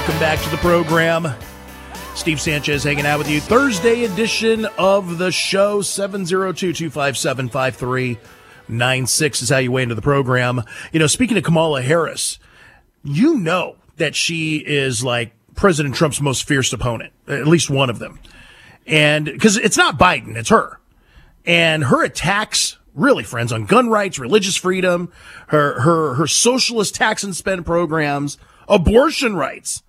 Welcome 0.00 0.18
back 0.18 0.40
to 0.42 0.48
the 0.48 0.56
program. 0.56 1.28
Steve 2.14 2.40
Sanchez 2.40 2.82
hanging 2.82 3.04
out 3.04 3.18
with 3.18 3.28
you. 3.28 3.38
Thursday 3.38 4.04
edition 4.04 4.64
of 4.78 5.18
the 5.18 5.30
show, 5.30 5.82
702 5.82 6.72
257 6.72 7.50
5396 7.50 9.42
is 9.42 9.50
how 9.50 9.58
you 9.58 9.70
weigh 9.70 9.82
into 9.82 9.94
the 9.94 10.00
program. 10.00 10.62
You 10.90 11.00
know, 11.00 11.06
speaking 11.06 11.36
of 11.36 11.44
Kamala 11.44 11.82
Harris, 11.82 12.38
you 13.04 13.36
know 13.40 13.76
that 13.98 14.14
she 14.14 14.56
is 14.56 15.04
like 15.04 15.32
President 15.54 15.94
Trump's 15.94 16.22
most 16.22 16.48
fierce 16.48 16.72
opponent, 16.72 17.12
at 17.28 17.46
least 17.46 17.68
one 17.68 17.90
of 17.90 17.98
them. 17.98 18.20
And 18.86 19.26
because 19.26 19.58
it's 19.58 19.76
not 19.76 19.98
Biden, 19.98 20.34
it's 20.34 20.48
her. 20.48 20.80
And 21.44 21.84
her 21.84 22.02
attacks, 22.02 22.78
really, 22.94 23.22
friends, 23.22 23.52
on 23.52 23.66
gun 23.66 23.90
rights, 23.90 24.18
religious 24.18 24.56
freedom, 24.56 25.12
her, 25.48 25.78
her, 25.80 26.14
her 26.14 26.26
socialist 26.26 26.94
tax 26.94 27.22
and 27.22 27.36
spend 27.36 27.66
programs, 27.66 28.38
abortion 28.66 29.36
rights 29.36 29.82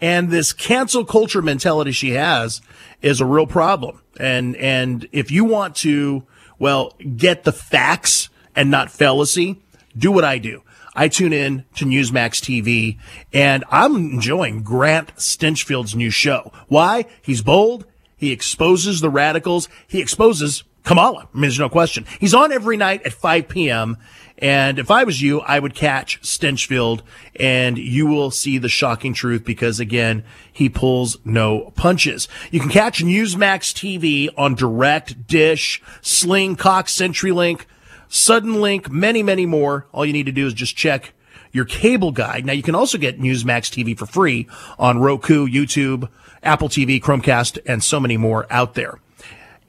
and 0.00 0.30
this 0.30 0.52
cancel 0.52 1.04
culture 1.04 1.42
mentality 1.42 1.92
she 1.92 2.10
has 2.10 2.60
is 3.02 3.20
a 3.20 3.26
real 3.26 3.46
problem. 3.46 4.00
And, 4.18 4.56
and 4.56 5.08
if 5.12 5.30
you 5.30 5.44
want 5.44 5.76
to, 5.76 6.24
well, 6.58 6.94
get 7.16 7.44
the 7.44 7.52
facts 7.52 8.28
and 8.56 8.70
not 8.70 8.90
fallacy, 8.90 9.60
do 9.96 10.10
what 10.10 10.24
I 10.24 10.38
do. 10.38 10.62
I 10.94 11.08
tune 11.08 11.32
in 11.32 11.64
to 11.76 11.84
Newsmax 11.84 12.40
TV 12.40 12.98
and 13.32 13.64
I'm 13.70 13.96
enjoying 13.96 14.62
Grant 14.62 15.14
Stinchfield's 15.16 15.94
new 15.94 16.10
show. 16.10 16.52
Why? 16.68 17.06
He's 17.22 17.42
bold. 17.42 17.86
He 18.16 18.32
exposes 18.32 19.00
the 19.00 19.10
radicals. 19.10 19.68
He 19.86 20.00
exposes 20.00 20.64
Kamala. 20.84 21.28
I 21.32 21.34
mean, 21.34 21.42
there's 21.42 21.58
no 21.58 21.68
question. 21.68 22.06
He's 22.18 22.34
on 22.34 22.52
every 22.52 22.76
night 22.76 23.02
at 23.04 23.12
5 23.12 23.48
p.m. 23.48 23.96
And 24.38 24.78
if 24.78 24.90
I 24.90 25.04
was 25.04 25.20
you, 25.20 25.40
I 25.40 25.58
would 25.58 25.74
catch 25.74 26.20
Stinchfield 26.22 27.02
and 27.38 27.76
you 27.76 28.06
will 28.06 28.30
see 28.30 28.56
the 28.56 28.70
shocking 28.70 29.12
truth 29.12 29.44
because 29.44 29.78
again, 29.78 30.24
he 30.50 30.70
pulls 30.70 31.18
no 31.24 31.72
punches. 31.76 32.26
You 32.50 32.60
can 32.60 32.70
catch 32.70 33.04
Newsmax 33.04 33.74
TV 33.74 34.30
on 34.38 34.54
Direct, 34.54 35.26
Dish, 35.26 35.82
Sling, 36.00 36.56
Cox, 36.56 36.94
CenturyLink, 36.94 37.66
Suddenlink, 38.08 38.88
many, 38.88 39.22
many 39.22 39.44
more. 39.44 39.86
All 39.92 40.06
you 40.06 40.12
need 40.14 40.26
to 40.26 40.32
do 40.32 40.46
is 40.46 40.54
just 40.54 40.74
check 40.74 41.12
your 41.52 41.66
cable 41.66 42.12
guide. 42.12 42.46
Now 42.46 42.54
you 42.54 42.62
can 42.62 42.74
also 42.74 42.96
get 42.96 43.20
Newsmax 43.20 43.70
TV 43.70 43.96
for 43.96 44.06
free 44.06 44.48
on 44.78 44.98
Roku, 44.98 45.46
YouTube, 45.46 46.08
Apple 46.42 46.68
TV, 46.68 47.00
Chromecast, 47.00 47.58
and 47.66 47.84
so 47.84 48.00
many 48.00 48.16
more 48.16 48.46
out 48.50 48.74
there. 48.74 48.98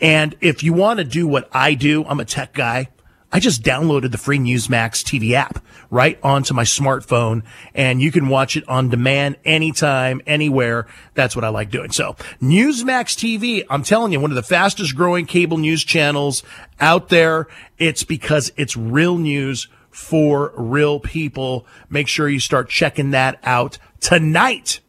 And 0.01 0.35
if 0.41 0.63
you 0.63 0.73
want 0.73 0.97
to 0.97 1.03
do 1.03 1.27
what 1.27 1.47
I 1.53 1.75
do, 1.75 2.03
I'm 2.05 2.19
a 2.19 2.25
tech 2.25 2.53
guy. 2.53 2.89
I 3.31 3.39
just 3.39 3.63
downloaded 3.63 4.11
the 4.11 4.17
free 4.17 4.39
Newsmax 4.39 5.05
TV 5.05 5.31
app 5.31 5.63
right 5.89 6.19
onto 6.21 6.53
my 6.53 6.63
smartphone 6.63 7.43
and 7.73 8.01
you 8.01 8.11
can 8.11 8.27
watch 8.27 8.57
it 8.57 8.67
on 8.67 8.89
demand 8.89 9.37
anytime, 9.45 10.21
anywhere. 10.27 10.87
That's 11.13 11.33
what 11.33 11.45
I 11.45 11.49
like 11.49 11.69
doing. 11.69 11.91
So 11.91 12.13
Newsmax 12.41 13.15
TV, 13.15 13.63
I'm 13.69 13.83
telling 13.83 14.11
you, 14.11 14.19
one 14.19 14.31
of 14.31 14.35
the 14.35 14.43
fastest 14.43 14.97
growing 14.97 15.25
cable 15.25 15.57
news 15.57 15.83
channels 15.85 16.43
out 16.81 17.07
there. 17.07 17.47
It's 17.77 18.03
because 18.03 18.51
it's 18.57 18.75
real 18.75 19.17
news 19.17 19.69
for 19.91 20.51
real 20.57 20.99
people. 20.99 21.65
Make 21.89 22.09
sure 22.09 22.27
you 22.27 22.39
start 22.41 22.67
checking 22.67 23.11
that 23.11 23.39
out 23.43 23.77
tonight. 24.01 24.81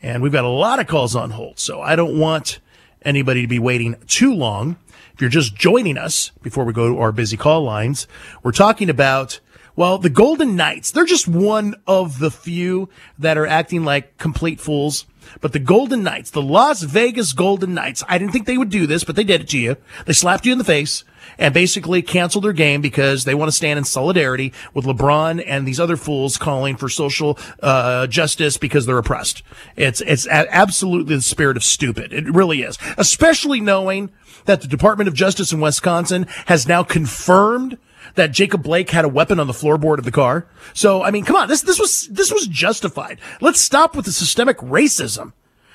And 0.00 0.22
we've 0.22 0.32
got 0.32 0.44
a 0.44 0.48
lot 0.48 0.78
of 0.78 0.86
calls 0.86 1.16
on 1.16 1.30
hold. 1.30 1.58
So 1.58 1.80
I 1.80 1.96
don't 1.96 2.18
want 2.18 2.60
anybody 3.04 3.42
to 3.42 3.48
be 3.48 3.58
waiting 3.58 3.96
too 4.06 4.34
long. 4.34 4.76
If 5.12 5.20
you're 5.20 5.30
just 5.30 5.54
joining 5.54 5.96
us 5.96 6.30
before 6.42 6.64
we 6.64 6.72
go 6.72 6.88
to 6.88 7.00
our 7.00 7.12
busy 7.12 7.36
call 7.36 7.62
lines, 7.62 8.08
we're 8.42 8.52
talking 8.52 8.90
about, 8.90 9.40
well, 9.76 9.98
the 9.98 10.10
Golden 10.10 10.56
Knights. 10.56 10.90
They're 10.90 11.04
just 11.04 11.28
one 11.28 11.74
of 11.86 12.18
the 12.18 12.30
few 12.30 12.88
that 13.18 13.36
are 13.36 13.46
acting 13.46 13.84
like 13.84 14.16
complete 14.18 14.60
fools. 14.60 15.06
But 15.40 15.52
the 15.52 15.58
Golden 15.58 16.02
Knights, 16.02 16.30
the 16.30 16.42
Las 16.42 16.82
Vegas 16.82 17.32
Golden 17.32 17.74
Knights, 17.74 18.04
I 18.08 18.18
didn't 18.18 18.32
think 18.32 18.46
they 18.46 18.58
would 18.58 18.68
do 18.68 18.86
this, 18.86 19.04
but 19.04 19.16
they 19.16 19.24
did 19.24 19.40
it 19.40 19.48
to 19.48 19.58
you. 19.58 19.76
They 20.06 20.12
slapped 20.12 20.44
you 20.44 20.52
in 20.52 20.58
the 20.58 20.64
face 20.64 21.02
and 21.38 21.54
basically 21.54 22.02
canceled 22.02 22.44
their 22.44 22.52
game 22.52 22.80
because 22.80 23.24
they 23.24 23.34
want 23.34 23.48
to 23.48 23.56
stand 23.56 23.78
in 23.78 23.84
solidarity 23.84 24.52
with 24.74 24.84
LeBron 24.84 25.42
and 25.46 25.66
these 25.66 25.80
other 25.80 25.96
fools 25.96 26.36
calling 26.36 26.76
for 26.76 26.88
social 26.88 27.38
uh, 27.62 28.06
justice 28.06 28.56
because 28.56 28.86
they're 28.86 28.98
oppressed. 28.98 29.42
It's 29.76 30.00
it's 30.02 30.26
absolutely 30.28 31.16
the 31.16 31.22
spirit 31.22 31.56
of 31.56 31.64
stupid. 31.64 32.12
It 32.12 32.32
really 32.32 32.62
is, 32.62 32.78
especially 32.98 33.60
knowing 33.60 34.10
that 34.44 34.60
the 34.60 34.68
Department 34.68 35.08
of 35.08 35.14
Justice 35.14 35.52
in 35.52 35.60
Wisconsin 35.60 36.26
has 36.46 36.68
now 36.68 36.82
confirmed 36.82 37.78
that 38.14 38.32
Jacob 38.32 38.62
Blake 38.62 38.90
had 38.90 39.04
a 39.04 39.08
weapon 39.08 39.40
on 39.40 39.46
the 39.46 39.52
floorboard 39.52 39.98
of 39.98 40.04
the 40.04 40.12
car. 40.12 40.46
So, 40.72 41.02
I 41.02 41.10
mean, 41.10 41.24
come 41.24 41.36
on, 41.36 41.48
this, 41.48 41.62
this 41.62 41.78
was, 41.78 42.08
this 42.08 42.32
was 42.32 42.46
justified. 42.46 43.20
Let's 43.40 43.60
stop 43.60 43.96
with 43.96 44.04
the 44.04 44.12
systemic 44.12 44.58
racism. 44.58 45.32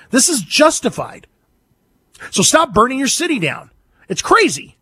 This 0.10 0.30
is 0.30 0.42
justified. 0.42 1.28
So 2.32 2.42
stop 2.42 2.74
burning 2.74 3.00
your 3.00 3.08
city 3.08 3.40
down. 3.40 3.72
It's 4.08 4.22
crazy. 4.22 4.78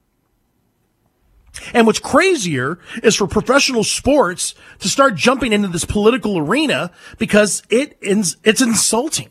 And 1.74 1.88
what's 1.88 2.00
crazier 2.00 2.80
is 3.04 3.16
for 3.16 3.28
professional 3.28 3.84
sports 3.84 4.54
to 4.80 4.90
start 4.90 5.16
jumping 5.16 5.54
into 5.54 5.68
this 5.68 5.86
political 5.86 6.38
arena 6.38 6.92
because 7.18 7.64
it 7.70 7.98
it's 8.02 8.62
insulting. 8.62 9.30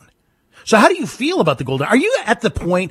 So 0.65 0.77
how 0.77 0.89
do 0.89 0.97
you 0.97 1.07
feel 1.07 1.41
about 1.41 1.59
the 1.59 1.65
Golden? 1.65 1.87
Are 1.87 1.97
you 1.97 2.13
at 2.25 2.41
the 2.41 2.51
point 2.51 2.91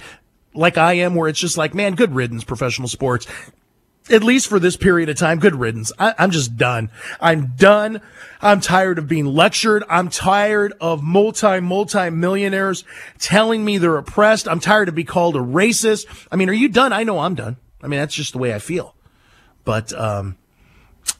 like 0.55 0.77
I 0.77 0.93
am, 0.93 1.15
where 1.15 1.27
it's 1.27 1.39
just 1.39 1.57
like, 1.57 1.73
man, 1.73 1.95
good 1.95 2.15
riddance, 2.15 2.43
professional 2.43 2.87
sports. 2.87 3.27
At 4.07 4.23
least 4.23 4.47
for 4.47 4.59
this 4.59 4.77
period 4.77 5.09
of 5.09 5.17
time, 5.17 5.39
good 5.39 5.55
riddance. 5.55 5.91
I, 5.97 6.13
am 6.19 6.29
just 6.29 6.57
done. 6.57 6.91
I'm 7.19 7.53
done. 7.55 8.01
I'm 8.39 8.61
tired 8.61 8.99
of 8.99 9.07
being 9.07 9.25
lectured. 9.25 9.83
I'm 9.89 10.09
tired 10.09 10.73
of 10.79 11.01
multi, 11.01 11.59
multi 11.59 12.11
millionaires 12.11 12.83
telling 13.17 13.65
me 13.65 13.79
they're 13.79 13.97
oppressed. 13.97 14.47
I'm 14.47 14.59
tired 14.59 14.89
of 14.89 14.95
being 14.95 15.07
called 15.07 15.35
a 15.35 15.39
racist. 15.39 16.05
I 16.31 16.35
mean, 16.35 16.49
are 16.49 16.53
you 16.53 16.69
done? 16.69 16.93
I 16.93 17.03
know 17.03 17.19
I'm 17.19 17.33
done. 17.33 17.57
I 17.81 17.87
mean, 17.87 17.99
that's 17.99 18.13
just 18.13 18.33
the 18.33 18.37
way 18.37 18.53
I 18.53 18.59
feel. 18.59 18.95
But, 19.63 19.91
um, 19.93 20.37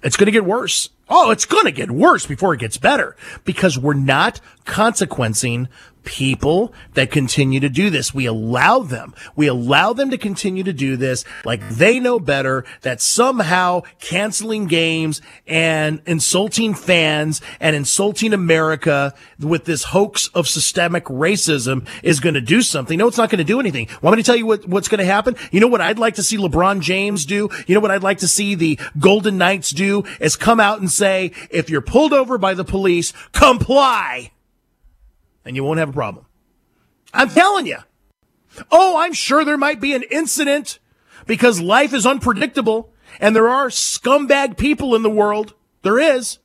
it's 0.04 0.18
going 0.18 0.28
to 0.28 0.32
get 0.32 0.46
worse. 0.46 0.90
Oh, 1.10 1.32
it's 1.32 1.46
going 1.46 1.66
to 1.66 1.72
get 1.72 1.92
worse 1.92 2.26
before 2.26 2.54
it 2.54 2.60
gets 2.60 2.78
better 2.78 3.16
because 3.44 3.78
we're 3.78 3.94
not 3.94 4.42
consequencing 4.66 5.68
people 6.06 6.74
that 6.94 7.12
continue 7.12 7.60
to 7.60 7.70
do 7.70 7.90
this. 7.90 8.14
We 8.14 8.26
allow 8.26 8.80
them. 8.80 9.14
We 9.36 9.48
allow 9.48 9.94
them 9.94 10.12
to 10.12 10.18
continue 10.18 10.64
to 10.64 10.74
do 10.74 10.96
this 10.96 11.26
like 11.44 11.68
they 11.70 12.00
know 12.00 12.20
better 12.20 12.64
that 12.82 13.02
somehow 13.02 13.82
canceling 14.00 14.68
games 14.68 15.22
and 15.48 16.02
insulting 16.06 16.74
fans 16.74 17.42
and 17.60 17.76
insulting 17.76 18.34
America 18.34 19.14
with 19.40 19.66
this 19.66 19.84
hoax 19.86 20.30
of 20.30 20.48
systemic 20.48 21.06
racism 21.06 21.88
is 22.04 22.20
going 22.20 22.36
to 22.36 22.42
do 22.42 22.62
something. 22.62 22.98
No, 22.98 23.08
it's 23.08 23.18
not 23.18 23.30
going 23.30 23.40
to 23.40 23.44
do 23.44 23.60
anything. 23.60 23.88
Want 24.02 24.16
me 24.16 24.24
to 24.24 24.26
tell 24.26 24.36
you 24.36 24.46
what, 24.46 24.68
what's 24.68 24.88
going 24.88 25.00
to 25.00 25.06
happen? 25.06 25.36
You 25.52 25.60
know 25.60 25.68
what 25.68 25.82
I'd 25.82 26.00
like 26.00 26.16
to 26.16 26.24
see 26.24 26.38
LeBron 26.38 26.82
James 26.82 27.26
do? 27.26 27.50
You 27.68 27.76
know 27.76 27.82
what 27.82 27.92
I'd 27.92 28.04
like 28.04 28.20
to 28.20 28.28
see 28.28 28.56
the 28.56 28.80
Golden 29.00 29.38
Knights 29.38 29.72
do 29.72 30.04
is 30.20 30.36
come 30.36 30.60
out 30.60 30.80
and 30.80 30.92
say, 30.92 31.32
if 31.50 31.70
you're 31.70 31.82
pulled 31.82 32.14
over 32.14 32.38
by 32.38 32.54
the 32.54 32.64
police, 32.64 33.14
comply 33.32 34.32
and 35.46 35.56
you 35.56 35.64
won't 35.64 35.80
have 35.80 35.90
a 35.90 35.94
problem. 35.94 36.26
I'm 37.14 37.30
telling 37.30 37.68
you. 37.68 37.78
Oh, 38.72 38.98
I'm 38.98 39.14
sure 39.14 39.46
there 39.46 39.58
might 39.58 39.80
be 39.80 39.94
an 39.94 40.04
incident 40.12 40.80
because 41.26 41.62
life 41.62 41.94
is 41.94 42.06
unpredictable 42.06 42.92
and 43.20 43.36
there 43.36 43.50
are 43.50 43.68
scumbag 43.68 44.58
people 44.58 44.96
in 44.96 45.04
the 45.04 45.10
world. 45.10 45.54
There 45.84 46.00
is. 46.00 46.40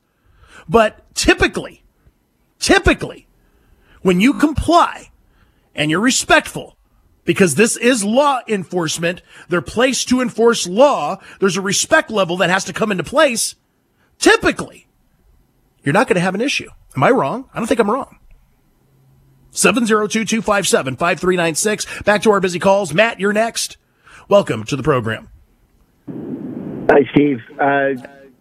But 0.69 1.13
typically, 1.15 1.83
typically, 2.59 3.27
when 4.01 4.21
you 4.21 4.33
comply 4.33 5.11
and 5.73 5.89
you're 5.89 5.99
respectful, 5.99 6.77
because 7.23 7.55
this 7.55 7.77
is 7.77 8.03
law 8.03 8.41
enforcement, 8.47 9.21
they're 9.47 9.61
placed 9.61 10.09
to 10.09 10.21
enforce 10.21 10.67
law, 10.67 11.17
there's 11.39 11.57
a 11.57 11.61
respect 11.61 12.09
level 12.09 12.37
that 12.37 12.49
has 12.49 12.63
to 12.65 12.73
come 12.73 12.91
into 12.91 13.03
place. 13.03 13.55
Typically, 14.17 14.87
you're 15.83 15.93
not 15.93 16.07
going 16.07 16.15
to 16.15 16.21
have 16.21 16.35
an 16.35 16.41
issue. 16.41 16.69
Am 16.95 17.03
I 17.03 17.11
wrong? 17.11 17.49
I 17.53 17.59
don't 17.59 17.67
think 17.67 17.79
I'm 17.79 17.89
wrong. 17.89 18.17
702-257-5396. 19.53 22.05
Back 22.05 22.21
to 22.23 22.31
our 22.31 22.39
busy 22.39 22.57
calls. 22.59 22.93
Matt, 22.93 23.19
you're 23.19 23.33
next. 23.33 23.77
Welcome 24.27 24.63
to 24.65 24.75
the 24.75 24.83
program. 24.83 25.29
Hi, 26.07 27.07
Steve. 27.11 27.39
Uh, 27.59 27.93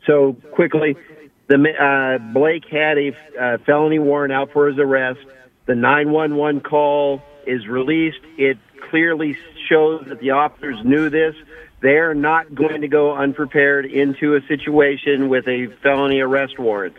so 0.06 0.34
quickly, 0.52 0.96
the 1.48 1.56
uh, 1.56 2.18
Blake 2.32 2.64
had 2.70 2.96
a 2.98 3.16
uh, 3.38 3.58
felony 3.66 3.98
warrant 3.98 4.32
out 4.32 4.52
for 4.52 4.68
his 4.68 4.78
arrest. 4.78 5.20
The 5.66 5.74
911 5.74 6.62
call 6.62 7.20
is 7.46 7.66
released. 7.66 8.20
It 8.38 8.56
clearly 8.90 9.36
shows 9.68 10.06
that 10.08 10.20
the 10.20 10.30
officers 10.30 10.78
knew 10.84 11.10
this. 11.10 11.34
They're 11.80 12.14
not 12.14 12.54
going 12.54 12.82
to 12.82 12.88
go 12.88 13.14
unprepared 13.14 13.86
into 13.86 14.36
a 14.36 14.40
situation 14.46 15.28
with 15.28 15.48
a 15.48 15.66
felony 15.82 16.20
arrest 16.20 16.58
warrant. 16.58 16.96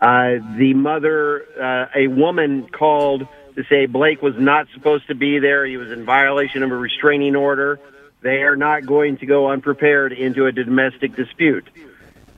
Uh, 0.00 0.38
the 0.56 0.74
mother, 0.74 1.44
uh, 1.58 1.98
a 1.98 2.06
woman 2.08 2.68
called 2.68 3.26
to 3.54 3.64
say 3.64 3.86
Blake 3.86 4.20
was 4.20 4.34
not 4.36 4.66
supposed 4.74 5.06
to 5.08 5.14
be 5.14 5.38
there. 5.38 5.64
He 5.64 5.78
was 5.78 5.90
in 5.90 6.04
violation 6.04 6.62
of 6.62 6.70
a 6.70 6.76
restraining 6.76 7.34
order. 7.34 7.80
They 8.20 8.42
are 8.42 8.56
not 8.56 8.84
going 8.84 9.18
to 9.18 9.26
go 9.26 9.50
unprepared 9.50 10.12
into 10.12 10.46
a 10.46 10.52
domestic 10.52 11.16
dispute. 11.16 11.66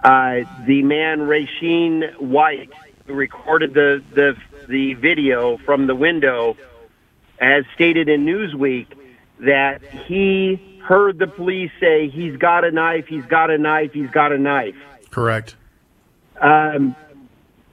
Uh, 0.03 0.41
the 0.67 0.83
man, 0.83 1.21
Rasheen 1.21 2.21
White, 2.21 2.71
who 3.07 3.15
recorded 3.15 3.75
the, 3.75 4.03
the, 4.13 4.37
the 4.69 4.95
video 4.95 5.57
from 5.59 5.89
the 5.89 5.95
window, 5.95 6.57
has 7.41 7.65
stated 7.75 8.09
in 8.09 8.25
Newsweek 8.25 8.87
that 9.41 9.83
he 10.07 10.81
heard 10.85 11.19
the 11.19 11.27
police 11.27 11.71
say, 11.81 12.09
he's 12.09 12.37
got 12.37 12.65
a 12.65 12.71
knife, 12.71 13.07
he's 13.07 13.27
got 13.27 13.51
a 13.51 13.59
knife, 13.59 13.93
he's 13.93 14.11
got 14.11 14.33
a 14.33 14.39
knife. 14.39 14.77
Correct. 15.11 15.57
Um, 16.41 16.95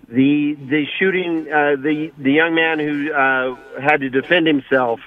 the 0.08 0.54
the 0.54 0.86
shooting 1.00 1.52
uh, 1.52 1.76
the 1.76 2.12
the 2.18 2.32
young 2.32 2.56
man 2.56 2.80
who 2.80 3.12
uh, 3.12 3.56
had 3.80 4.02
to 4.02 4.10
defend 4.10 4.48
himself. 4.48 5.00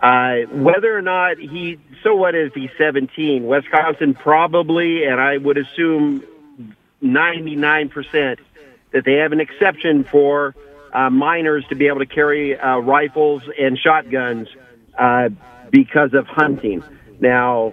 Uh, 0.00 0.40
whether 0.50 0.96
or 0.96 1.00
not 1.00 1.38
he, 1.38 1.78
so 2.02 2.14
what 2.14 2.34
is 2.34 2.52
he 2.54 2.68
17? 2.76 3.46
Wisconsin 3.46 4.12
probably, 4.12 5.04
and 5.04 5.18
I 5.18 5.38
would 5.38 5.56
assume 5.56 6.22
99% 7.02 8.38
that 8.92 9.04
they 9.06 9.14
have 9.14 9.32
an 9.32 9.40
exception 9.40 10.04
for 10.04 10.54
uh, 10.92 11.08
minors 11.08 11.64
to 11.70 11.74
be 11.74 11.86
able 11.86 12.00
to 12.00 12.06
carry 12.06 12.58
uh, 12.58 12.76
rifles 12.78 13.42
and 13.58 13.78
shotguns 13.78 14.48
uh, 14.98 15.30
because 15.70 16.12
of 16.12 16.26
hunting. 16.26 16.84
Now, 17.18 17.72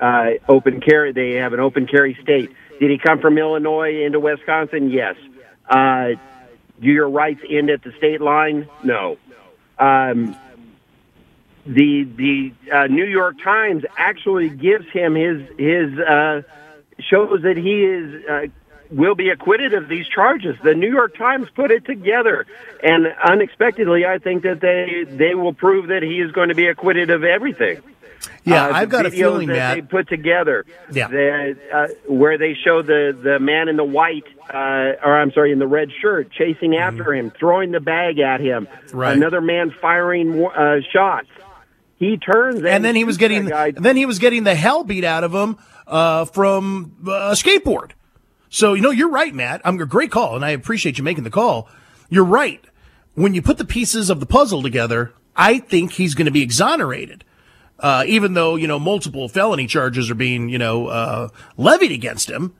uh, 0.00 0.30
open 0.48 0.80
carry, 0.80 1.12
they 1.12 1.34
have 1.34 1.52
an 1.52 1.60
open 1.60 1.86
carry 1.86 2.18
state. 2.22 2.50
Did 2.80 2.90
he 2.90 2.98
come 2.98 3.20
from 3.20 3.38
Illinois 3.38 4.04
into 4.04 4.18
Wisconsin? 4.18 4.90
Yes. 4.90 5.14
Uh, 5.68 6.10
do 6.80 6.88
your 6.88 7.08
rights 7.08 7.40
end 7.48 7.70
at 7.70 7.82
the 7.82 7.92
state 7.98 8.20
line? 8.20 8.68
No. 8.82 9.16
Um, 9.78 10.36
the 11.64 12.04
the 12.04 12.52
uh, 12.72 12.86
New 12.88 13.04
York 13.04 13.36
Times 13.42 13.84
actually 13.96 14.48
gives 14.48 14.88
him 14.90 15.14
his 15.14 15.42
his 15.58 15.98
uh, 15.98 16.42
shows 16.98 17.42
that 17.42 17.56
he 17.56 17.84
is 17.84 18.24
uh, 18.28 18.46
will 18.90 19.14
be 19.14 19.30
acquitted 19.30 19.74
of 19.74 19.88
these 19.88 20.06
charges. 20.08 20.56
The 20.62 20.74
New 20.74 20.90
York 20.90 21.16
Times 21.16 21.48
put 21.54 21.70
it 21.70 21.84
together, 21.84 22.46
and 22.82 23.06
unexpectedly, 23.06 24.04
I 24.04 24.18
think 24.18 24.42
that 24.42 24.60
they 24.60 25.04
they 25.08 25.34
will 25.34 25.54
prove 25.54 25.88
that 25.88 26.02
he 26.02 26.20
is 26.20 26.32
going 26.32 26.48
to 26.48 26.54
be 26.54 26.66
acquitted 26.66 27.10
of 27.10 27.24
everything. 27.24 27.80
Yeah, 28.44 28.66
Uh, 28.66 28.72
I've 28.72 28.88
got 28.88 29.06
a 29.06 29.10
feeling 29.10 29.48
that 29.48 29.54
that 29.54 29.74
they 29.74 29.82
put 29.82 30.08
together. 30.08 30.64
Yeah. 30.90 31.08
the, 31.08 31.56
uh, 31.72 31.88
where 32.06 32.38
they 32.38 32.54
show 32.54 32.82
the 32.82 33.16
the 33.20 33.38
man 33.38 33.68
in 33.68 33.76
the 33.76 33.84
white, 33.84 34.24
uh, 34.52 34.56
or 35.04 35.18
I'm 35.20 35.32
sorry, 35.32 35.52
in 35.52 35.58
the 35.58 35.66
red 35.66 35.90
shirt, 36.00 36.30
chasing 36.32 36.76
after 36.76 37.14
him, 37.14 37.30
throwing 37.38 37.70
the 37.70 37.80
bag 37.80 38.18
at 38.18 38.40
him. 38.40 38.66
Mm-hmm. 38.66 38.96
Right. 38.96 39.16
Another 39.16 39.40
man 39.40 39.72
firing 39.80 40.44
uh, 40.44 40.76
shots. 40.92 41.28
He 41.98 42.16
turns, 42.16 42.56
and, 42.56 42.66
and 42.66 42.84
then 42.84 42.96
he 42.96 43.04
was 43.04 43.16
getting 43.16 43.44
then 43.46 43.96
he 43.96 44.06
was 44.06 44.18
getting 44.18 44.42
the 44.44 44.56
hell 44.56 44.82
beat 44.82 45.04
out 45.04 45.22
of 45.22 45.32
him 45.32 45.56
uh, 45.86 46.24
from 46.24 46.96
uh, 47.06 47.10
a 47.10 47.32
skateboard. 47.32 47.92
So 48.48 48.74
you 48.74 48.82
know 48.82 48.90
you're 48.90 49.10
right, 49.10 49.32
Matt. 49.32 49.60
I'm 49.64 49.80
a 49.80 49.86
great 49.86 50.10
call, 50.10 50.34
and 50.34 50.44
I 50.44 50.50
appreciate 50.50 50.98
you 50.98 51.04
making 51.04 51.24
the 51.24 51.30
call. 51.30 51.68
You're 52.10 52.24
right. 52.24 52.62
When 53.14 53.34
you 53.34 53.42
put 53.42 53.58
the 53.58 53.64
pieces 53.64 54.10
of 54.10 54.20
the 54.20 54.26
puzzle 54.26 54.62
together, 54.62 55.12
I 55.36 55.58
think 55.58 55.92
he's 55.92 56.14
going 56.14 56.26
to 56.26 56.32
be 56.32 56.42
exonerated. 56.42 57.24
Uh, 57.82 58.04
even 58.06 58.32
though 58.34 58.56
you 58.56 58.66
know 58.66 58.78
multiple 58.78 59.28
felony 59.28 59.66
charges 59.66 60.10
are 60.10 60.14
being 60.14 60.48
you 60.48 60.58
know 60.58 60.86
uh, 60.86 61.28
levied 61.56 61.92
against 61.92 62.30
him, 62.30 62.54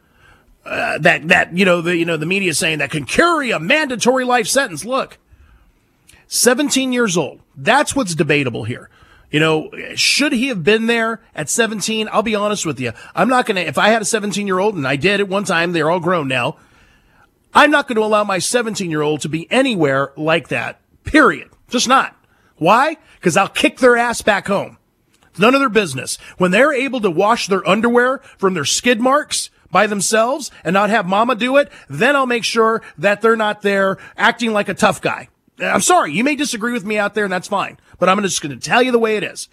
uh, 0.67 0.99
that 0.99 1.29
that 1.29 1.57
you 1.57 1.65
know 1.65 1.81
the 1.81 1.97
you 1.97 2.05
know 2.05 2.17
the 2.17 2.27
media 2.27 2.51
is 2.51 2.59
saying 2.59 2.79
that 2.79 2.91
can 2.91 3.05
carry 3.05 3.53
a 3.53 3.61
mandatory 3.61 4.25
life 4.25 4.49
sentence. 4.49 4.85
Look, 4.85 5.19
17 6.27 6.93
years 6.93 7.17
old. 7.17 7.41
That's 7.57 7.95
what's 7.95 8.15
debatable 8.15 8.65
here. 8.65 8.89
You 9.31 9.41
know, 9.41 9.71
should 9.95 10.33
he 10.33 10.49
have 10.49 10.63
been 10.63 10.87
there 10.87 11.21
at 11.35 11.49
17? 11.49 12.09
I'll 12.13 12.23
be 12.23 12.35
honest 12.35 12.67
with 12.67 12.81
you. 12.81 12.93
I'm 13.15 13.29
not 13.29 13.47
going 13.47 13.57
to, 13.57 13.67
if 13.67 13.79
I 13.79 13.89
had 13.89 14.03
a 14.03 14.07
17 14.07 14.47
year 14.47 14.59
old 14.59 14.75
and 14.75 14.87
I 14.87 14.97
did 14.97 15.21
at 15.21 15.29
one 15.29 15.45
time, 15.45 15.73
they're 15.73 15.91
all 15.91 16.01
grown 16.01 16.29
now. 16.29 16.57
I'm 17.55 17.71
not 17.71 17.89
going 17.89 17.97
to 17.97 18.05
allow 18.05 18.25
my 18.25 18.39
17 18.39 18.91
year 18.91 19.03
old 19.03 19.21
to 19.23 19.29
be 19.29 19.51
anywhere 19.51 20.13
like 20.17 20.49
that. 20.49 20.81
Period. 21.05 21.51
Just 21.69 21.89
not. 21.89 22.15
Why? 22.57 22.97
Because 23.17 23.37
I'll 23.37 23.49
kick 23.49 23.79
their 23.79 23.97
ass 23.97 24.23
back 24.23 24.47
home. 24.47 24.79
It's 25.33 25.41
none 25.41 25.55
of 25.55 25.61
their 25.61 25.71
business. 25.71 26.19
When 26.37 26.51
they're 26.51 26.75
able 26.75 27.01
to 27.01 27.11
wash 27.11 27.47
their 27.47 27.67
underwear 27.67 28.19
from 28.37 28.53
their 28.53 28.67
skid 28.67 29.01
marks 29.01 29.49
by 29.71 29.87
themselves 29.87 30.51
and 30.63 30.75
not 30.75 30.91
have 30.91 31.07
mama 31.07 31.35
do 31.35 31.57
it, 31.57 31.73
then 31.89 32.15
I'll 32.15 32.27
make 32.27 32.45
sure 32.45 32.83
that 32.99 33.23
they're 33.23 33.35
not 33.35 33.63
there 33.63 33.97
acting 34.17 34.53
like 34.53 34.69
a 34.69 34.75
tough 34.75 35.01
guy. 35.01 35.29
Uh, 35.59 35.67
I'm 35.67 35.81
sorry, 35.81 36.13
you 36.13 36.23
may 36.23 36.37
disagree 36.37 36.75
with 36.75 36.85
me 36.85 36.99
out 36.99 37.15
there 37.15 37.25
and 37.25 37.33
that's 37.33 37.49
fine, 37.49 37.79
but 37.99 38.11
I'm 38.11 38.21
just 38.21 38.43
going 38.43 38.55
to 38.59 38.63
tell 38.63 38.83
you 38.83 38.93
the 38.93 38.99
way 38.99 39.17
it 39.17 39.25
is. 39.25 39.49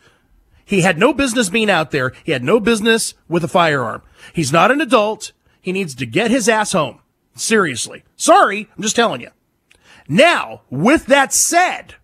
He 0.66 0.82
had 0.82 1.00
no 1.00 1.14
business 1.14 1.50
being 1.50 1.70
out 1.70 1.92
there. 1.92 2.12
He 2.26 2.34
had 2.34 2.44
no 2.44 2.60
business 2.60 3.14
with 3.30 3.46
a 3.46 3.48
firearm. 3.48 4.02
He's 4.34 4.52
not 4.52 4.72
an 4.72 4.82
adult. 4.82 5.32
He 5.62 5.72
needs 5.72 5.96
to 5.96 6.06
get 6.06 6.30
his 6.30 6.50
ass 6.50 6.74
home. 6.74 7.00
Seriously. 7.36 8.04
Sorry, 8.18 8.70
I'm 8.76 8.84
just 8.84 8.98
telling 8.98 9.22
you. 9.22 9.30
Now, 10.10 10.62
with 10.70 11.06
that 11.06 11.34
said, 11.34 11.96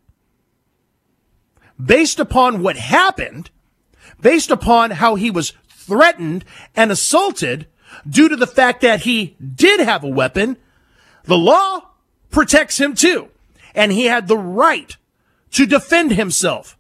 based 1.84 2.20
upon 2.20 2.64
what 2.64 2.78
happened, 2.78 3.52
based 4.22 4.52
upon 4.52 4.92
how 4.92 5.16
he 5.16 5.32
was 5.32 5.54
threatened 5.68 6.46
and 6.76 6.92
assaulted 6.92 7.68
due 8.08 8.30
to 8.30 8.36
the 8.36 8.48
fact 8.48 8.82
that 8.82 9.02
he 9.02 9.36
did 9.56 9.80
have 9.80 10.04
a 10.04 10.10
weapon, 10.10 10.58
the 11.24 11.38
law 11.38 11.90
protects 12.30 12.80
him 12.80 12.96
too. 12.96 13.30
And 13.74 13.92
he 13.92 14.06
had 14.06 14.28
the 14.28 14.38
right 14.38 14.96
to 15.52 15.66
defend 15.66 16.12
himself. 16.12 16.78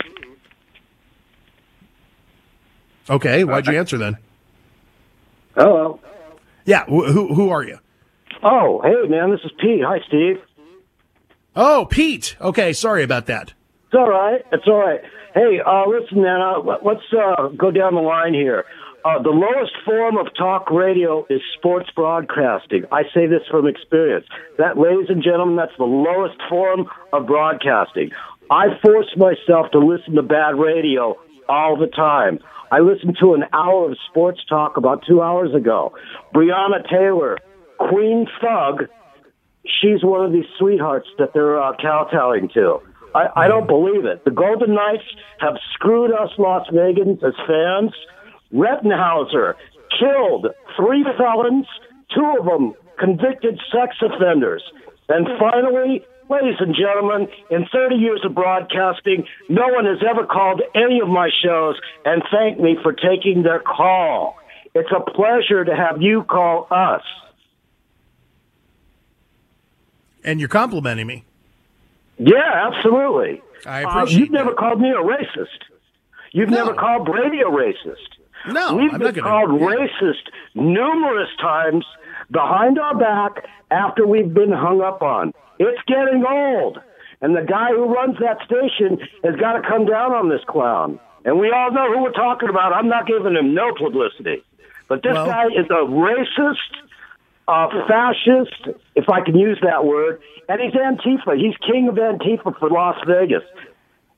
Okay. 3.09 3.43
Why'd 3.43 3.67
you 3.67 3.73
uh, 3.73 3.79
answer 3.79 3.97
then? 3.97 4.17
Hello. 5.55 5.99
Yeah. 6.65 6.85
Who, 6.85 7.33
who 7.33 7.49
are 7.49 7.63
you? 7.63 7.79
Oh, 8.43 8.81
hey, 8.83 9.07
man, 9.09 9.31
this 9.31 9.39
is 9.43 9.51
Pete. 9.59 9.81
Hi, 9.85 9.99
Steve. 10.07 10.37
Oh, 11.55 11.85
Pete. 11.89 12.35
Okay. 12.41 12.73
Sorry 12.73 13.03
about 13.03 13.25
that. 13.27 13.53
It's 13.87 13.95
all 13.95 14.09
right. 14.09 14.41
It's 14.51 14.67
all 14.67 14.77
right. 14.79 15.01
Hey, 15.33 15.59
uh, 15.65 15.85
listen, 15.87 16.21
man, 16.21 16.41
uh, 16.41 16.59
let- 16.59 16.85
let's 16.85 17.01
uh, 17.13 17.47
go 17.49 17.71
down 17.71 17.95
the 17.95 18.01
line 18.01 18.33
here. 18.33 18.65
Uh, 19.03 19.21
the 19.21 19.29
lowest 19.31 19.73
form 19.83 20.17
of 20.17 20.27
talk 20.35 20.69
radio 20.69 21.25
is 21.29 21.41
sports 21.57 21.89
broadcasting. 21.95 22.85
I 22.91 23.03
say 23.13 23.25
this 23.25 23.41
from 23.49 23.67
experience. 23.67 24.27
That, 24.57 24.77
ladies 24.77 25.09
and 25.09 25.23
gentlemen, 25.23 25.55
that's 25.55 25.75
the 25.77 25.85
lowest 25.85 26.35
form 26.49 26.85
of 27.11 27.25
broadcasting. 27.25 28.11
I 28.51 28.67
force 28.83 29.07
myself 29.17 29.71
to 29.71 29.79
listen 29.79 30.15
to 30.15 30.21
bad 30.21 30.55
radio 30.55 31.17
all 31.49 31.77
the 31.77 31.87
time. 31.87 32.39
I 32.71 32.79
listened 32.79 33.17
to 33.19 33.33
an 33.33 33.43
hour 33.53 33.89
of 33.91 33.97
sports 34.09 34.39
talk 34.47 34.77
about 34.77 35.03
two 35.07 35.21
hours 35.21 35.53
ago. 35.55 35.93
Breonna 36.33 36.87
Taylor, 36.87 37.37
Queen 37.89 38.27
Thug, 38.41 38.87
she's 39.65 40.03
one 40.03 40.25
of 40.25 40.31
these 40.31 40.45
sweethearts 40.57 41.07
that 41.17 41.33
they're 41.33 41.61
uh, 41.61 41.73
kowtowing 41.81 42.49
to. 42.53 42.79
I, 43.13 43.27
I 43.35 43.47
don't 43.47 43.67
believe 43.67 44.05
it. 44.05 44.23
The 44.23 44.31
Golden 44.31 44.75
Knights 44.75 45.03
have 45.39 45.55
screwed 45.73 46.11
us 46.11 46.29
Las 46.37 46.67
Vegans 46.71 47.23
as 47.23 47.33
fans. 47.47 47.91
Rettenhauser 48.53 49.55
killed 49.99 50.47
three 50.77 51.05
felons, 51.17 51.65
two 52.13 52.35
of 52.39 52.45
them 52.45 52.73
convicted 52.99 53.59
sex 53.71 53.97
offenders. 54.01 54.63
And 55.09 55.27
finally, 55.39 56.05
ladies 56.29 56.59
and 56.59 56.75
gentlemen, 56.75 57.27
in 57.49 57.65
30 57.71 57.95
years 57.95 58.21
of 58.23 58.35
broadcasting, 58.35 59.25
no 59.49 59.67
one 59.67 59.85
has 59.85 59.99
ever 60.07 60.25
called 60.25 60.61
any 60.75 60.99
of 61.01 61.09
my 61.09 61.29
shows 61.43 61.75
and 62.05 62.23
thanked 62.31 62.61
me 62.61 62.77
for 62.81 62.93
taking 62.93 63.43
their 63.43 63.59
call. 63.59 64.37
It's 64.73 64.91
a 64.95 65.01
pleasure 65.11 65.65
to 65.65 65.75
have 65.75 66.01
you 66.01 66.23
call 66.23 66.67
us. 66.71 67.01
And 70.23 70.39
you're 70.39 70.49
complimenting 70.49 71.07
me. 71.07 71.23
Yeah, 72.17 72.69
absolutely. 72.71 73.41
I 73.65 73.83
Uh, 73.83 73.89
appreciate 73.89 74.19
you've 74.19 74.31
never 74.31 74.53
called 74.53 74.79
me 74.79 74.89
a 74.91 74.95
racist. 74.95 75.47
You've 76.31 76.49
No. 76.49 76.57
never 76.57 76.73
called 76.73 77.05
Brady 77.05 77.41
a 77.41 77.45
racist. 77.45 78.07
No, 78.47 78.75
We've 78.75 78.93
I'm 78.93 78.99
been 78.99 79.13
gonna- 79.13 79.21
called 79.27 79.59
yeah. 79.59 79.67
racist 79.67 80.29
numerous 80.55 81.29
times 81.39 81.85
behind 82.31 82.79
our 82.79 82.95
back 82.95 83.45
after 83.69 84.05
we've 84.07 84.33
been 84.33 84.51
hung 84.51 84.81
up 84.81 85.01
on. 85.03 85.33
It's 85.59 85.81
getting 85.87 86.25
old. 86.25 86.79
And 87.21 87.35
the 87.35 87.43
guy 87.43 87.67
who 87.69 87.85
runs 87.93 88.17
that 88.19 88.41
station 88.45 88.99
has 89.23 89.35
got 89.35 89.53
to 89.53 89.61
come 89.61 89.85
down 89.85 90.11
on 90.13 90.29
this 90.29 90.43
clown. 90.45 90.99
And 91.23 91.39
we 91.39 91.51
all 91.51 91.69
know 91.71 91.91
who 91.93 92.01
we're 92.01 92.11
talking 92.11 92.49
about. 92.49 92.73
I'm 92.73 92.87
not 92.87 93.05
giving 93.05 93.35
him 93.35 93.53
no 93.53 93.73
publicity. 93.75 94.43
But 94.87 95.03
this 95.03 95.13
Well- 95.13 95.27
guy 95.27 95.45
is 95.47 95.67
a 95.69 95.85
racist, 95.85 96.57
a 97.47 97.85
fascist, 97.87 98.77
if 98.95 99.09
I 99.09 99.21
can 99.21 99.37
use 99.37 99.59
that 99.63 99.85
word, 99.85 100.21
and 100.47 100.61
he's 100.61 100.73
Antifa. 100.73 101.37
He's 101.37 101.55
king 101.57 101.87
of 101.87 101.95
Antifa 101.95 102.57
for 102.59 102.69
Las 102.69 102.97
Vegas. 103.07 103.43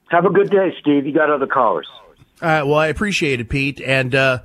Have 0.10 0.26
a 0.26 0.30
good 0.30 0.50
day, 0.50 0.76
Steve. 0.80 1.06
You 1.06 1.14
got 1.14 1.30
other 1.30 1.48
callers. 1.48 1.88
All 2.42 2.50
right. 2.50 2.64
Well, 2.64 2.78
I 2.78 2.88
appreciate 2.88 3.40
it, 3.40 3.50
Pete. 3.50 3.82
And 3.82 4.14
uh, 4.14 4.40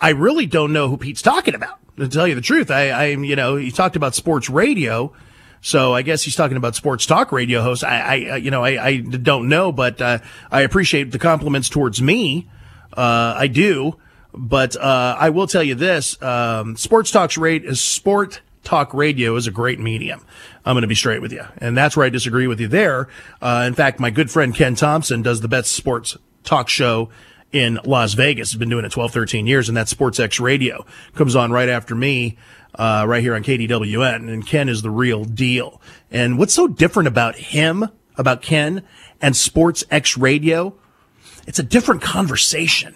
I 0.00 0.10
really 0.10 0.46
don't 0.46 0.72
know 0.72 0.88
who 0.88 0.96
Pete's 0.96 1.22
talking 1.22 1.54
about. 1.54 1.78
To 1.96 2.08
tell 2.08 2.26
you 2.26 2.34
the 2.34 2.40
truth, 2.40 2.70
I, 2.70 2.90
I, 2.90 3.04
you 3.08 3.36
know, 3.36 3.56
he 3.56 3.70
talked 3.70 3.94
about 3.94 4.14
sports 4.14 4.48
radio. 4.48 5.12
So 5.60 5.92
I 5.92 6.00
guess 6.00 6.22
he's 6.22 6.34
talking 6.34 6.56
about 6.56 6.74
sports 6.74 7.04
talk 7.04 7.30
radio 7.30 7.60
host. 7.60 7.84
I, 7.84 8.26
I 8.30 8.36
you 8.36 8.50
know, 8.50 8.64
I, 8.64 8.82
I 8.82 8.96
don't 9.00 9.48
know, 9.48 9.70
but 9.70 10.00
uh, 10.00 10.18
I 10.50 10.62
appreciate 10.62 11.10
the 11.12 11.18
compliments 11.18 11.68
towards 11.68 12.00
me. 12.00 12.48
Uh, 12.96 13.34
I 13.36 13.48
do, 13.48 13.96
but 14.32 14.76
uh, 14.76 15.16
I 15.18 15.30
will 15.30 15.46
tell 15.46 15.62
you 15.62 15.74
this: 15.74 16.20
um, 16.22 16.76
sports 16.76 17.10
talks 17.10 17.36
rate 17.36 17.64
is 17.64 17.80
sport 17.80 18.40
talk 18.62 18.92
radio 18.92 19.36
is 19.36 19.46
a 19.46 19.50
great 19.50 19.80
medium. 19.80 20.24
I'm 20.64 20.74
going 20.74 20.82
to 20.82 20.88
be 20.88 20.94
straight 20.94 21.22
with 21.22 21.32
you, 21.32 21.44
and 21.58 21.76
that's 21.76 21.96
where 21.96 22.06
I 22.06 22.10
disagree 22.10 22.46
with 22.46 22.60
you 22.60 22.68
there. 22.68 23.08
Uh, 23.40 23.64
in 23.66 23.74
fact, 23.74 24.00
my 24.00 24.10
good 24.10 24.30
friend 24.30 24.54
Ken 24.54 24.74
Thompson 24.74 25.22
does 25.22 25.40
the 25.40 25.48
best 25.48 25.72
sports 25.72 26.16
talk 26.44 26.68
show 26.68 27.10
in 27.52 27.78
Las 27.84 28.14
Vegas. 28.14 28.52
He's 28.52 28.58
been 28.58 28.68
doing 28.68 28.84
it 28.84 28.92
12, 28.92 29.12
13 29.12 29.46
years, 29.46 29.68
and 29.68 29.76
that's 29.76 29.90
Sports 29.90 30.20
X 30.20 30.40
Radio. 30.40 30.84
Comes 31.14 31.34
on 31.34 31.50
right 31.50 31.68
after 31.68 31.94
me, 31.94 32.36
uh, 32.74 33.04
right 33.06 33.22
here 33.22 33.34
on 33.34 33.42
KDWN. 33.42 34.32
And 34.32 34.46
Ken 34.46 34.68
is 34.68 34.82
the 34.82 34.90
real 34.90 35.24
deal. 35.24 35.80
And 36.10 36.38
what's 36.38 36.54
so 36.54 36.68
different 36.68 37.08
about 37.08 37.36
him, 37.36 37.88
about 38.16 38.42
Ken, 38.42 38.82
and 39.20 39.36
Sports 39.36 39.84
X 39.90 40.16
Radio? 40.16 40.74
It's 41.46 41.58
a 41.58 41.64
different 41.64 42.02
conversation. 42.02 42.94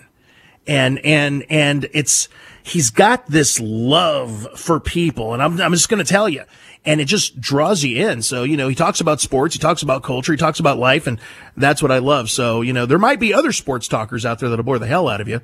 And, 0.66 0.98
and, 1.04 1.44
and 1.50 1.88
it's, 1.92 2.28
he's 2.62 2.90
got 2.90 3.26
this 3.26 3.60
love 3.60 4.58
for 4.58 4.80
people. 4.80 5.34
And 5.34 5.42
I'm, 5.42 5.60
I'm 5.60 5.72
just 5.72 5.88
going 5.88 6.02
to 6.02 6.10
tell 6.10 6.28
you, 6.28 6.44
and 6.86 7.00
it 7.00 7.04
just 7.04 7.40
draws 7.40 7.84
you 7.84 8.08
in. 8.08 8.22
So, 8.22 8.44
you 8.44 8.56
know, 8.56 8.68
he 8.68 8.74
talks 8.74 9.00
about 9.00 9.20
sports, 9.20 9.54
he 9.54 9.58
talks 9.58 9.82
about 9.82 10.02
culture, 10.02 10.32
he 10.32 10.38
talks 10.38 10.60
about 10.60 10.78
life, 10.78 11.06
and 11.06 11.20
that's 11.56 11.82
what 11.82 11.90
I 11.90 11.98
love. 11.98 12.30
So, 12.30 12.62
you 12.62 12.72
know, 12.72 12.86
there 12.86 12.98
might 12.98 13.20
be 13.20 13.32
other 13.34 13.52
sports 13.52 13.88
talkers 13.88 14.24
out 14.24 14.38
there 14.38 14.48
that'll 14.48 14.64
bore 14.64 14.78
the 14.78 14.86
hell 14.86 15.08
out 15.08 15.20
of 15.20 15.28
you, 15.28 15.40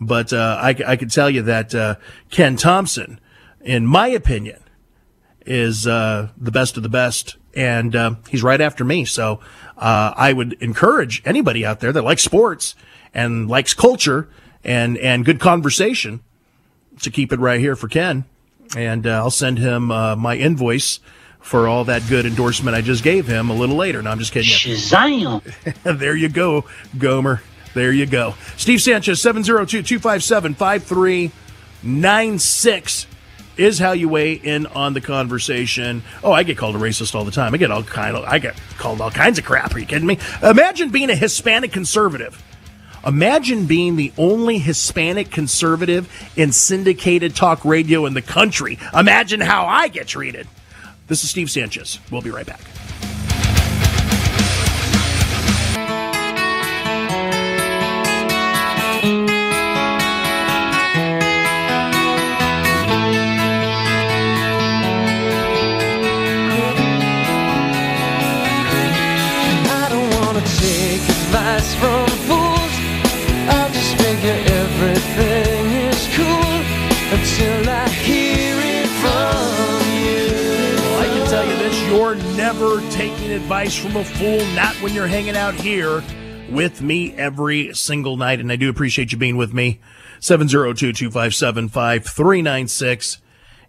but, 0.00 0.32
uh, 0.32 0.58
I, 0.60 0.74
I 0.86 0.96
can 0.96 1.08
tell 1.08 1.28
you 1.28 1.42
that, 1.42 1.74
uh, 1.74 1.96
Ken 2.30 2.56
Thompson, 2.56 3.20
in 3.60 3.86
my 3.86 4.08
opinion, 4.08 4.60
is, 5.44 5.86
uh, 5.86 6.28
the 6.36 6.52
best 6.52 6.76
of 6.76 6.82
the 6.82 6.88
best. 6.88 7.36
And, 7.54 7.96
uh, 7.96 8.14
he's 8.28 8.42
right 8.42 8.60
after 8.60 8.84
me. 8.84 9.04
So, 9.04 9.40
uh, 9.76 10.12
I 10.16 10.32
would 10.32 10.54
encourage 10.62 11.22
anybody 11.24 11.66
out 11.66 11.80
there 11.80 11.92
that 11.92 12.02
likes 12.02 12.22
sports 12.22 12.74
and 13.12 13.48
likes 13.48 13.74
culture 13.74 14.28
and, 14.68 14.98
and 14.98 15.24
good 15.24 15.40
conversation 15.40 16.20
to 17.00 17.10
keep 17.10 17.32
it 17.32 17.40
right 17.40 17.60
here 17.60 17.74
for 17.74 17.88
Ken 17.88 18.24
and 18.76 19.06
uh, 19.06 19.10
I'll 19.10 19.30
send 19.30 19.58
him 19.58 19.90
uh, 19.90 20.14
my 20.16 20.36
invoice 20.36 21.00
for 21.40 21.66
all 21.68 21.84
that 21.84 22.06
good 22.08 22.26
endorsement 22.26 22.76
I 22.76 22.82
just 22.82 23.04
gave 23.04 23.26
him 23.26 23.48
a 23.48 23.54
little 23.54 23.76
later. 23.76 24.02
No, 24.02 24.10
I'm 24.10 24.18
just 24.18 24.32
kidding. 24.32 24.50
Shazam! 24.50 25.42
there 25.98 26.16
you 26.16 26.28
go, 26.28 26.66
Gomer. 26.98 27.40
There 27.74 27.92
you 27.92 28.06
go. 28.06 28.34
Steve 28.56 28.82
Sanchez, 28.82 29.20
702 29.20 29.82
257 29.82 30.54
5396 30.54 33.06
is 33.56 33.78
how 33.78 33.92
you 33.92 34.08
weigh 34.08 34.32
in 34.32 34.66
on 34.66 34.94
the 34.94 35.00
conversation. 35.00 36.02
Oh, 36.22 36.32
I 36.32 36.44
get 36.44 36.58
called 36.58 36.76
a 36.76 36.78
racist 36.78 37.14
all 37.14 37.24
the 37.24 37.30
time. 37.30 37.54
I 37.54 37.56
get 37.56 37.70
all 37.70 37.82
kind 37.82 38.14
of 38.16 38.24
I 38.24 38.38
get 38.38 38.60
called 38.76 39.00
all 39.00 39.10
kinds 39.10 39.38
of 39.38 39.44
crap. 39.44 39.74
Are 39.74 39.78
you 39.78 39.86
kidding 39.86 40.06
me? 40.06 40.18
Imagine 40.42 40.90
being 40.90 41.08
a 41.10 41.16
Hispanic 41.16 41.72
conservative 41.72 42.42
Imagine 43.06 43.66
being 43.66 43.96
the 43.96 44.12
only 44.18 44.58
Hispanic 44.58 45.30
conservative 45.30 46.10
in 46.36 46.52
syndicated 46.52 47.34
talk 47.36 47.64
radio 47.64 48.06
in 48.06 48.14
the 48.14 48.22
country. 48.22 48.78
Imagine 48.94 49.40
how 49.40 49.66
I 49.66 49.88
get 49.88 50.06
treated. 50.06 50.46
This 51.06 51.24
is 51.24 51.30
Steve 51.30 51.50
Sanchez. 51.50 51.98
We'll 52.10 52.22
be 52.22 52.30
right 52.30 52.46
back. 52.46 52.60
Never 82.58 82.80
taking 82.90 83.30
advice 83.30 83.76
from 83.76 83.96
a 83.96 84.04
fool, 84.04 84.44
not 84.54 84.74
when 84.82 84.92
you're 84.92 85.06
hanging 85.06 85.36
out 85.36 85.54
here 85.54 86.02
with 86.50 86.82
me 86.82 87.14
every 87.14 87.72
single 87.72 88.16
night. 88.16 88.40
And 88.40 88.50
I 88.50 88.56
do 88.56 88.68
appreciate 88.68 89.12
you 89.12 89.18
being 89.18 89.36
with 89.36 89.54
me. 89.54 89.78
702 90.20 90.92
257 90.92 91.68
5396 91.68 93.18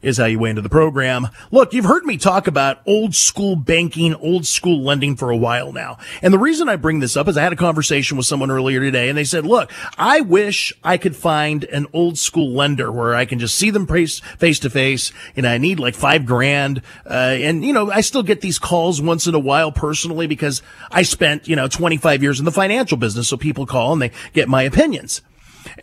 is 0.01 0.17
how 0.17 0.25
you 0.25 0.39
weigh 0.39 0.51
into 0.51 0.61
the 0.61 0.69
program. 0.69 1.27
Look, 1.51 1.73
you've 1.73 1.85
heard 1.85 2.05
me 2.05 2.17
talk 2.17 2.47
about 2.47 2.81
old 2.85 3.15
school 3.15 3.55
banking, 3.55 4.15
old 4.15 4.45
school 4.45 4.81
lending 4.81 5.15
for 5.15 5.29
a 5.29 5.37
while 5.37 5.73
now. 5.73 5.97
And 6.21 6.33
the 6.33 6.39
reason 6.39 6.69
I 6.69 6.77
bring 6.77 6.99
this 6.99 7.17
up 7.17 7.27
is 7.27 7.37
I 7.37 7.43
had 7.43 7.53
a 7.53 7.57
conversation 7.57 8.17
with 8.17 8.25
someone 8.25 8.51
earlier 8.51 8.79
today 8.79 9.09
and 9.09 9.17
they 9.17 9.23
said, 9.23 9.45
look, 9.45 9.71
I 9.97 10.21
wish 10.21 10.73
I 10.83 10.97
could 10.97 11.15
find 11.15 11.65
an 11.65 11.87
old 11.93 12.17
school 12.17 12.51
lender 12.51 12.91
where 12.91 13.13
I 13.13 13.25
can 13.25 13.39
just 13.39 13.55
see 13.55 13.69
them 13.69 13.87
face, 13.87 14.21
to 14.39 14.69
face 14.69 15.11
and 15.35 15.45
I 15.45 15.57
need 15.57 15.79
like 15.79 15.95
five 15.95 16.25
grand. 16.25 16.81
Uh, 17.05 17.37
and 17.39 17.63
you 17.63 17.73
know, 17.73 17.91
I 17.91 18.01
still 18.01 18.23
get 18.23 18.41
these 18.41 18.59
calls 18.59 19.01
once 19.01 19.27
in 19.27 19.35
a 19.35 19.39
while 19.39 19.71
personally 19.71 20.27
because 20.27 20.61
I 20.91 21.03
spent, 21.03 21.47
you 21.47 21.55
know, 21.55 21.67
25 21.67 22.23
years 22.23 22.39
in 22.39 22.45
the 22.45 22.51
financial 22.51 22.97
business. 22.97 23.27
So 23.27 23.37
people 23.37 23.65
call 23.65 23.93
and 23.93 24.01
they 24.01 24.11
get 24.33 24.47
my 24.47 24.63
opinions 24.63 25.21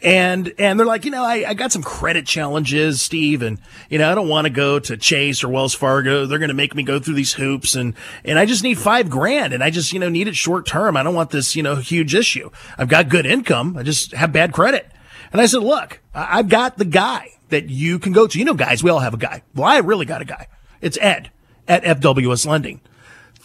and 0.03 0.53
and 0.59 0.79
they're 0.79 0.87
like, 0.87 1.05
you 1.05 1.11
know, 1.11 1.25
I, 1.25 1.45
I 1.49 1.55
got 1.55 1.73
some 1.73 1.83
credit 1.83 2.27
challenges, 2.27 3.01
Steve, 3.03 3.43
and 3.43 3.59
you 3.89 3.99
know, 3.99 4.11
I 4.11 4.15
don't 4.15 4.29
want 4.29 4.47
to 4.47 4.51
go 4.51 4.79
to 4.79 4.97
Chase 4.97 5.43
or 5.43 5.49
Wells 5.49 5.75
Fargo. 5.75 6.27
They're 6.27 6.39
going 6.39 6.49
to 6.49 6.55
make 6.55 6.75
me 6.75 6.83
go 6.83 6.99
through 6.99 7.15
these 7.15 7.35
hoops, 7.35 7.75
and 7.75 7.95
and 8.25 8.39
I 8.39 8.47
just 8.47 8.63
need 8.63 8.79
five 8.79 9.11
grand, 9.11 9.53
and 9.53 9.63
I 9.63 9.71
just 9.71 9.93
you 9.93 9.99
know 9.99 10.09
need 10.09 10.29
it 10.29 10.37
short 10.37 10.67
term. 10.67 10.97
I 10.97 11.03
don't 11.03 11.15
want 11.15 11.31
this 11.31 11.57
you 11.57 11.63
know 11.63 11.77
huge 11.77 12.15
issue. 12.15 12.51
I've 12.79 12.89
got 12.89 13.09
good 13.09 13.27
income. 13.27 13.77
I 13.77 13.83
just 13.83 14.13
have 14.13 14.33
bad 14.33 14.53
credit. 14.53 14.91
And 15.33 15.41
I 15.41 15.47
said, 15.47 15.63
look, 15.63 16.01
I've 16.15 16.49
got 16.49 16.79
the 16.79 16.85
guy 16.85 17.31
that 17.49 17.69
you 17.69 17.99
can 17.99 18.13
go 18.13 18.27
to. 18.27 18.39
You 18.39 18.45
know, 18.45 18.55
guys, 18.55 18.83
we 18.83 18.91
all 18.91 19.01
have 19.01 19.15
a 19.15 19.19
guy. 19.19 19.43
Well, 19.55 19.67
I 19.67 19.79
really 19.79 20.07
got 20.07 20.23
a 20.23 20.25
guy. 20.25 20.47
It's 20.81 20.99
Ed 21.01 21.31
at 21.67 21.83
FWS 21.83 22.47
Lending. 22.47 22.81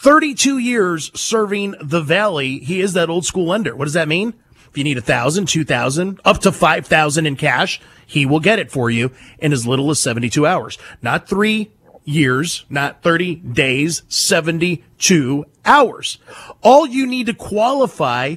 32 0.01 0.57
years 0.57 1.11
serving 1.19 1.75
the 1.81 2.01
Valley. 2.01 2.59
He 2.59 2.81
is 2.81 2.93
that 2.93 3.09
old 3.09 3.25
school 3.25 3.45
lender. 3.45 3.75
What 3.75 3.85
does 3.85 3.93
that 3.93 4.07
mean? 4.07 4.33
If 4.71 4.77
you 4.77 4.85
need 4.85 4.97
a 4.97 5.01
thousand, 5.01 5.49
two 5.49 5.65
thousand, 5.65 6.21
up 6.23 6.39
to 6.39 6.51
five 6.51 6.87
thousand 6.87 7.25
in 7.25 7.35
cash, 7.35 7.81
he 8.07 8.25
will 8.25 8.39
get 8.39 8.57
it 8.57 8.71
for 8.71 8.89
you 8.89 9.11
in 9.39 9.51
as 9.51 9.67
little 9.67 9.89
as 9.89 9.99
72 9.99 10.45
hours. 10.45 10.77
Not 11.01 11.27
three 11.27 11.71
years, 12.05 12.65
not 12.69 13.01
30 13.03 13.35
days, 13.35 14.03
72 14.07 15.45
hours. 15.65 16.17
All 16.61 16.87
you 16.87 17.05
need 17.05 17.27
to 17.27 17.33
qualify 17.33 18.35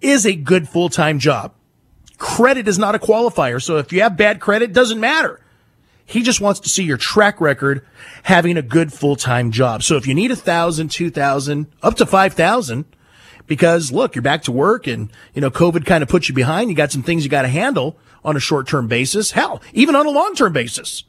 is 0.00 0.26
a 0.26 0.34
good 0.34 0.68
full-time 0.68 1.18
job. 1.18 1.52
Credit 2.18 2.66
is 2.68 2.78
not 2.78 2.94
a 2.94 2.98
qualifier. 2.98 3.62
So 3.62 3.76
if 3.76 3.92
you 3.92 4.02
have 4.02 4.16
bad 4.16 4.40
credit, 4.40 4.72
doesn't 4.72 5.00
matter. 5.00 5.40
He 6.04 6.22
just 6.22 6.40
wants 6.40 6.60
to 6.60 6.68
see 6.68 6.84
your 6.84 6.96
track 6.96 7.40
record 7.40 7.84
having 8.22 8.56
a 8.56 8.62
good 8.62 8.92
full-time 8.92 9.50
job. 9.50 9.82
So 9.82 9.96
if 9.96 10.06
you 10.06 10.14
need 10.14 10.30
a 10.30 10.36
thousand, 10.36 10.90
two 10.90 11.10
thousand, 11.10 11.66
up 11.82 11.96
to 11.96 12.06
five 12.06 12.34
thousand, 12.34 12.84
because 13.46 13.92
look, 13.92 14.14
you're 14.14 14.22
back 14.22 14.42
to 14.42 14.52
work 14.52 14.86
and, 14.86 15.10
you 15.34 15.40
know, 15.40 15.50
COVID 15.50 15.86
kind 15.86 16.02
of 16.02 16.08
puts 16.08 16.28
you 16.28 16.34
behind. 16.34 16.70
You 16.70 16.76
got 16.76 16.92
some 16.92 17.02
things 17.02 17.24
you 17.24 17.30
got 17.30 17.42
to 17.42 17.48
handle 17.48 17.98
on 18.24 18.36
a 18.36 18.40
short 18.40 18.68
term 18.68 18.88
basis. 18.88 19.32
Hell, 19.32 19.62
even 19.72 19.94
on 19.94 20.06
a 20.06 20.10
long 20.10 20.34
term 20.34 20.52
basis. 20.52 21.04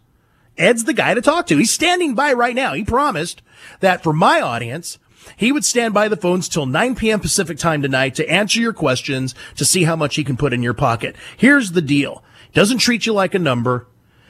Ed's 0.58 0.86
the 0.86 0.94
guy 0.94 1.14
to 1.14 1.22
talk 1.22 1.48
to. 1.48 1.58
He's 1.58 1.72
standing 1.72 2.16
by 2.16 2.34
right 2.34 2.56
now. 2.56 2.74
He 2.74 2.84
promised 2.84 3.42
that 3.80 4.02
for 4.02 4.12
my 4.12 4.42
audience, 4.42 4.98
he 5.36 5.52
would 5.52 5.66
stand 5.66 5.94
by 5.94 6.08
the 6.08 6.18
phones 6.18 6.48
till 6.50 6.66
9 6.66 6.96
p.m. 6.96 7.20
Pacific 7.20 7.58
time 7.58 7.82
tonight 7.82 8.16
to 8.16 8.30
answer 8.30 8.60
your 8.60 8.74
questions 8.74 9.36
to 9.56 9.66
see 9.66 9.84
how 9.84 9.96
much 9.96 10.16
he 10.16 10.24
can 10.24 10.38
put 10.38 10.54
in 10.54 10.64
your 10.64 10.74
pocket. 10.74 11.16
Here's 11.36 11.74
the 11.74 11.82
deal. 11.82 12.24
Doesn't 12.54 12.80
treat 12.80 13.06
you 13.06 13.14
like 13.14 13.36
a 13.36 13.40
number. 13.40 13.88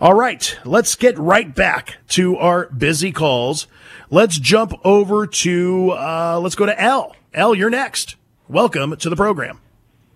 All 0.00 0.14
right, 0.14 0.56
let's 0.64 0.94
get 0.94 1.18
right 1.18 1.54
back 1.54 1.98
to 2.08 2.36
our 2.36 2.68
busy 2.68 3.12
calls. 3.12 3.66
Let's 4.10 4.38
jump 4.38 4.72
over 4.84 5.26
to, 5.26 5.90
uh, 5.90 6.40
let's 6.42 6.54
go 6.54 6.66
to 6.66 6.80
Al. 6.80 7.14
Al, 7.34 7.54
you're 7.54 7.70
next. 7.70 8.16
Welcome 8.48 8.96
to 8.96 9.10
the 9.10 9.16
program. 9.16 9.60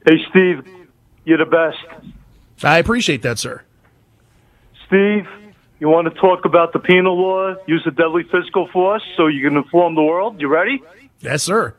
Hey, 0.06 0.16
Steve, 0.30 0.66
you're 1.24 1.38
the 1.38 1.44
best. 1.44 2.14
I 2.64 2.78
appreciate 2.78 3.22
that, 3.22 3.38
sir. 3.38 3.62
Steve, 4.86 5.26
You 5.78 5.88
want 5.88 6.06
to 6.12 6.20
talk 6.20 6.44
about 6.44 6.72
the 6.72 6.78
penal 6.78 7.20
law, 7.20 7.54
use 7.66 7.84
of 7.86 7.96
deadly 7.96 8.22
physical 8.30 8.68
force 8.72 9.02
so 9.16 9.26
you 9.26 9.48
can 9.48 9.56
inform 9.58 9.94
the 9.96 10.02
world? 10.02 10.40
You 10.40 10.46
ready? 10.48 10.80
Yes, 11.20 11.42
sir. 11.42 11.74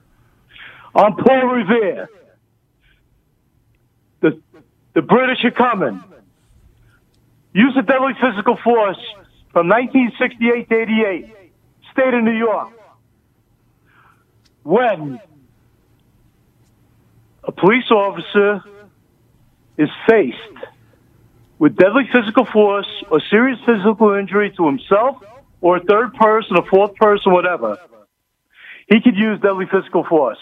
I'm 0.93 1.15
Paul 1.15 1.45
Revere. 1.47 2.09
The, 4.19 4.41
the 4.93 5.01
British 5.01 5.43
are 5.45 5.51
coming. 5.51 6.03
Use 7.53 7.75
of 7.77 7.87
deadly 7.87 8.13
physical 8.21 8.57
force 8.63 8.97
from 9.53 9.69
1968 9.69 10.69
to 10.69 10.81
88. 10.81 11.35
State 11.93 12.13
of 12.13 12.23
New 12.23 12.37
York. 12.37 12.69
When 14.63 15.19
a 17.43 17.51
police 17.51 17.89
officer 17.91 18.63
is 19.77 19.89
faced 20.09 20.37
with 21.59 21.75
deadly 21.75 22.03
physical 22.11 22.45
force 22.51 22.87
or 23.11 23.21
serious 23.29 23.59
physical 23.65 24.13
injury 24.15 24.53
to 24.57 24.65
himself 24.65 25.17
or 25.61 25.77
a 25.77 25.83
third 25.83 26.13
person, 26.15 26.57
a 26.57 26.65
fourth 26.65 26.95
person, 26.95 27.31
whatever, 27.31 27.77
he 28.87 28.99
could 29.01 29.15
use 29.15 29.39
deadly 29.41 29.65
physical 29.71 30.03
force. 30.03 30.39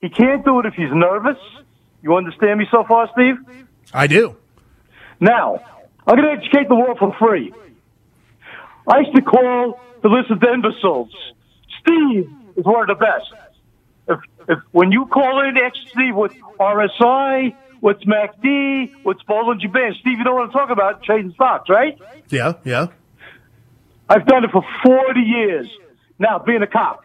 He 0.00 0.08
can't 0.08 0.44
do 0.44 0.60
it 0.60 0.66
if 0.66 0.74
he's 0.74 0.92
nervous. 0.92 1.38
You 2.02 2.16
understand 2.16 2.58
me 2.58 2.66
so 2.70 2.84
far, 2.84 3.08
Steve? 3.12 3.36
I 3.92 4.06
do. 4.06 4.36
Now, 5.20 5.60
I'm 6.06 6.16
going 6.16 6.36
to 6.36 6.42
educate 6.42 6.68
the 6.68 6.74
world 6.74 6.98
for 6.98 7.14
free. 7.18 7.52
I 8.88 9.00
used 9.00 9.14
to 9.14 9.22
call 9.22 9.78
the 10.02 10.08
list 10.08 10.30
of 10.30 10.42
imbeciles. 10.42 11.10
Steve 11.80 12.30
is 12.56 12.64
one 12.64 12.88
of 12.88 12.98
the 12.98 13.04
best. 13.04 13.32
If, 14.08 14.18
if 14.48 14.58
when 14.72 14.92
you 14.92 15.06
call 15.06 15.40
in 15.48 15.56
ecstasy 15.56 16.12
with 16.12 16.32
RSI, 16.58 17.54
with 17.80 17.98
MACD, 18.00 19.04
with 19.04 19.18
Bollinger 19.28 19.72
Band, 19.72 19.96
Steve, 20.00 20.18
you 20.18 20.24
know 20.24 20.34
what 20.34 20.46
I'm 20.46 20.50
talking 20.50 20.72
about? 20.72 21.02
Trading 21.02 21.32
stocks, 21.32 21.68
right? 21.68 21.98
Yeah, 22.28 22.54
yeah. 22.64 22.88
I've 24.08 24.26
done 24.26 24.44
it 24.44 24.50
for 24.50 24.64
40 24.84 25.20
years. 25.20 25.68
Now, 26.18 26.38
being 26.38 26.62
a 26.62 26.66
cop, 26.66 27.04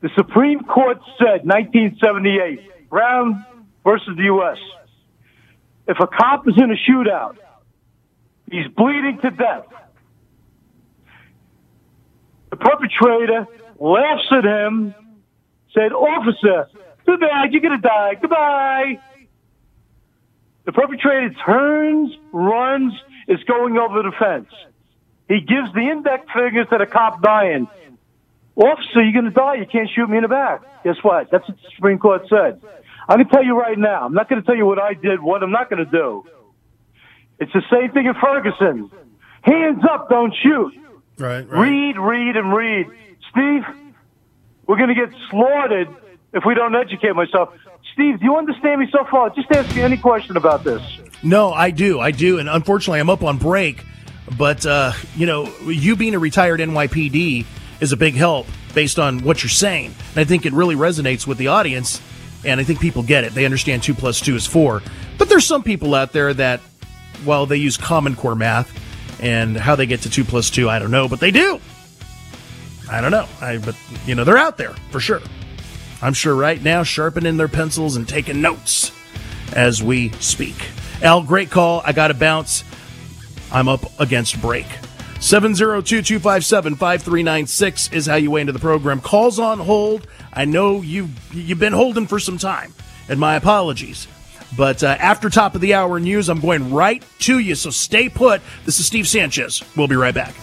the 0.00 0.10
Supreme 0.16 0.64
Court 0.64 0.98
said 1.18 1.46
1978, 1.46 2.90
Brown 2.90 3.46
versus 3.84 4.16
the 4.16 4.24
U.S. 4.24 4.58
If 5.86 5.98
a 6.00 6.06
cop 6.06 6.46
is 6.48 6.54
in 6.56 6.70
a 6.70 6.74
shootout, 6.74 7.36
he's 8.50 8.66
bleeding 8.76 9.18
to 9.22 9.30
death. 9.30 9.66
The 12.52 12.58
perpetrator 12.58 13.46
laughs 13.80 14.28
at 14.30 14.44
him, 14.44 14.94
said, 15.72 15.90
Officer, 15.92 16.68
too 17.06 17.16
bad, 17.16 17.50
you're 17.50 17.62
going 17.62 17.80
to 17.80 17.88
die. 17.88 18.14
Goodbye. 18.20 19.00
The 20.66 20.72
perpetrator 20.72 21.34
turns, 21.46 22.14
runs, 22.30 22.92
is 23.26 23.42
going 23.44 23.78
over 23.78 24.02
the 24.02 24.12
fence. 24.18 24.52
He 25.28 25.40
gives 25.40 25.72
the 25.72 25.80
index 25.80 26.26
fingers 26.30 26.66
to 26.68 26.76
the 26.76 26.84
cop 26.84 27.22
dying. 27.22 27.68
Officer, 28.54 29.02
you're 29.02 29.14
going 29.14 29.24
to 29.24 29.30
die. 29.30 29.54
You 29.54 29.66
can't 29.66 29.88
shoot 29.88 30.10
me 30.10 30.18
in 30.18 30.22
the 30.22 30.28
back. 30.28 30.84
Guess 30.84 30.96
what? 31.00 31.30
That's 31.30 31.48
what 31.48 31.56
the 31.56 31.68
Supreme 31.74 31.98
Court 31.98 32.28
said. 32.28 32.60
I 33.08 33.16
can 33.16 33.28
tell 33.30 33.42
you 33.42 33.58
right 33.58 33.78
now. 33.78 34.04
I'm 34.04 34.12
not 34.12 34.28
going 34.28 34.42
to 34.42 34.46
tell 34.46 34.56
you 34.56 34.66
what 34.66 34.78
I 34.78 34.92
did, 34.92 35.22
what 35.22 35.42
I'm 35.42 35.52
not 35.52 35.70
going 35.70 35.82
to 35.82 35.90
do. 35.90 36.26
It's 37.38 37.52
the 37.54 37.62
same 37.72 37.92
thing 37.92 38.04
in 38.04 38.14
Ferguson. 38.20 38.90
Hands 39.40 39.82
up, 39.90 40.10
don't 40.10 40.34
shoot. 40.42 40.81
Right, 41.22 41.48
right. 41.48 41.68
Read, 41.68 41.98
read, 41.98 42.36
and 42.36 42.52
read. 42.52 42.86
Steve, 43.30 43.62
we're 44.66 44.76
going 44.76 44.88
to 44.88 44.94
get 44.94 45.14
slaughtered 45.30 45.88
if 46.32 46.44
we 46.44 46.54
don't 46.54 46.74
educate 46.74 47.14
myself. 47.14 47.54
Steve, 47.92 48.18
do 48.18 48.24
you 48.24 48.36
understand 48.36 48.80
me 48.80 48.88
so 48.90 49.04
far? 49.04 49.30
Just 49.30 49.50
ask 49.52 49.74
me 49.76 49.82
any 49.82 49.96
question 49.96 50.36
about 50.36 50.64
this. 50.64 50.82
No, 51.22 51.52
I 51.52 51.70
do. 51.70 52.00
I 52.00 52.10
do. 52.10 52.40
And 52.40 52.48
unfortunately, 52.48 52.98
I'm 52.98 53.08
up 53.08 53.22
on 53.22 53.38
break. 53.38 53.84
But, 54.36 54.66
uh, 54.66 54.92
you 55.14 55.26
know, 55.26 55.46
you 55.64 55.94
being 55.94 56.14
a 56.14 56.18
retired 56.18 56.58
NYPD 56.58 57.44
is 57.80 57.92
a 57.92 57.96
big 57.96 58.14
help 58.14 58.48
based 58.74 58.98
on 58.98 59.20
what 59.20 59.42
you're 59.44 59.50
saying. 59.50 59.94
And 60.10 60.18
I 60.18 60.24
think 60.24 60.44
it 60.44 60.52
really 60.52 60.74
resonates 60.74 61.26
with 61.26 61.38
the 61.38 61.48
audience. 61.48 62.00
And 62.44 62.60
I 62.60 62.64
think 62.64 62.80
people 62.80 63.04
get 63.04 63.22
it. 63.22 63.32
They 63.32 63.44
understand 63.44 63.84
two 63.84 63.94
plus 63.94 64.20
two 64.20 64.34
is 64.34 64.46
four. 64.46 64.82
But 65.18 65.28
there's 65.28 65.46
some 65.46 65.62
people 65.62 65.94
out 65.94 66.12
there 66.12 66.34
that, 66.34 66.60
well, 67.24 67.46
they 67.46 67.58
use 67.58 67.76
Common 67.76 68.16
Core 68.16 68.34
math 68.34 68.81
and 69.22 69.56
how 69.56 69.76
they 69.76 69.86
get 69.86 70.02
to 70.02 70.10
two 70.10 70.24
plus 70.24 70.50
two, 70.50 70.68
I 70.68 70.78
don't 70.78 70.90
know, 70.90 71.08
but 71.08 71.20
they 71.20 71.30
do. 71.30 71.58
I 72.90 73.00
don't 73.00 73.12
know. 73.12 73.26
I, 73.40 73.56
but, 73.58 73.76
you 74.04 74.14
know, 74.14 74.24
they're 74.24 74.36
out 74.36 74.58
there 74.58 74.74
for 74.90 75.00
sure. 75.00 75.22
I'm 76.02 76.12
sure 76.12 76.34
right 76.34 76.60
now 76.60 76.82
sharpening 76.82 77.38
their 77.38 77.48
pencils 77.48 77.96
and 77.96 78.06
taking 78.08 78.42
notes 78.42 78.90
as 79.54 79.82
we 79.82 80.10
speak. 80.14 80.56
Al, 81.00 81.22
great 81.22 81.50
call. 81.50 81.80
I 81.84 81.92
got 81.92 82.08
to 82.08 82.14
bounce. 82.14 82.64
I'm 83.52 83.68
up 83.68 83.84
against 84.00 84.42
break. 84.42 84.66
702-257-5396 85.20 87.92
is 87.92 88.06
how 88.06 88.16
you 88.16 88.32
weigh 88.32 88.40
into 88.40 88.52
the 88.52 88.58
program. 88.58 89.00
Calls 89.00 89.38
on 89.38 89.60
hold. 89.60 90.08
I 90.32 90.44
know 90.44 90.82
you've, 90.82 91.32
you've 91.32 91.60
been 91.60 91.72
holding 91.72 92.08
for 92.08 92.18
some 92.18 92.38
time, 92.38 92.74
and 93.08 93.20
my 93.20 93.36
apologies. 93.36 94.08
But 94.56 94.82
uh, 94.82 94.96
after 94.98 95.30
top 95.30 95.54
of 95.54 95.60
the 95.60 95.74
hour 95.74 95.98
news, 95.98 96.28
I'm 96.28 96.40
going 96.40 96.72
right 96.72 97.02
to 97.20 97.38
you, 97.38 97.54
so 97.54 97.70
stay 97.70 98.08
put. 98.08 98.42
This 98.64 98.78
is 98.78 98.86
Steve 98.86 99.08
Sanchez. 99.08 99.62
We'll 99.76 99.88
be 99.88 99.96
right 99.96 100.14
back. 100.14 100.34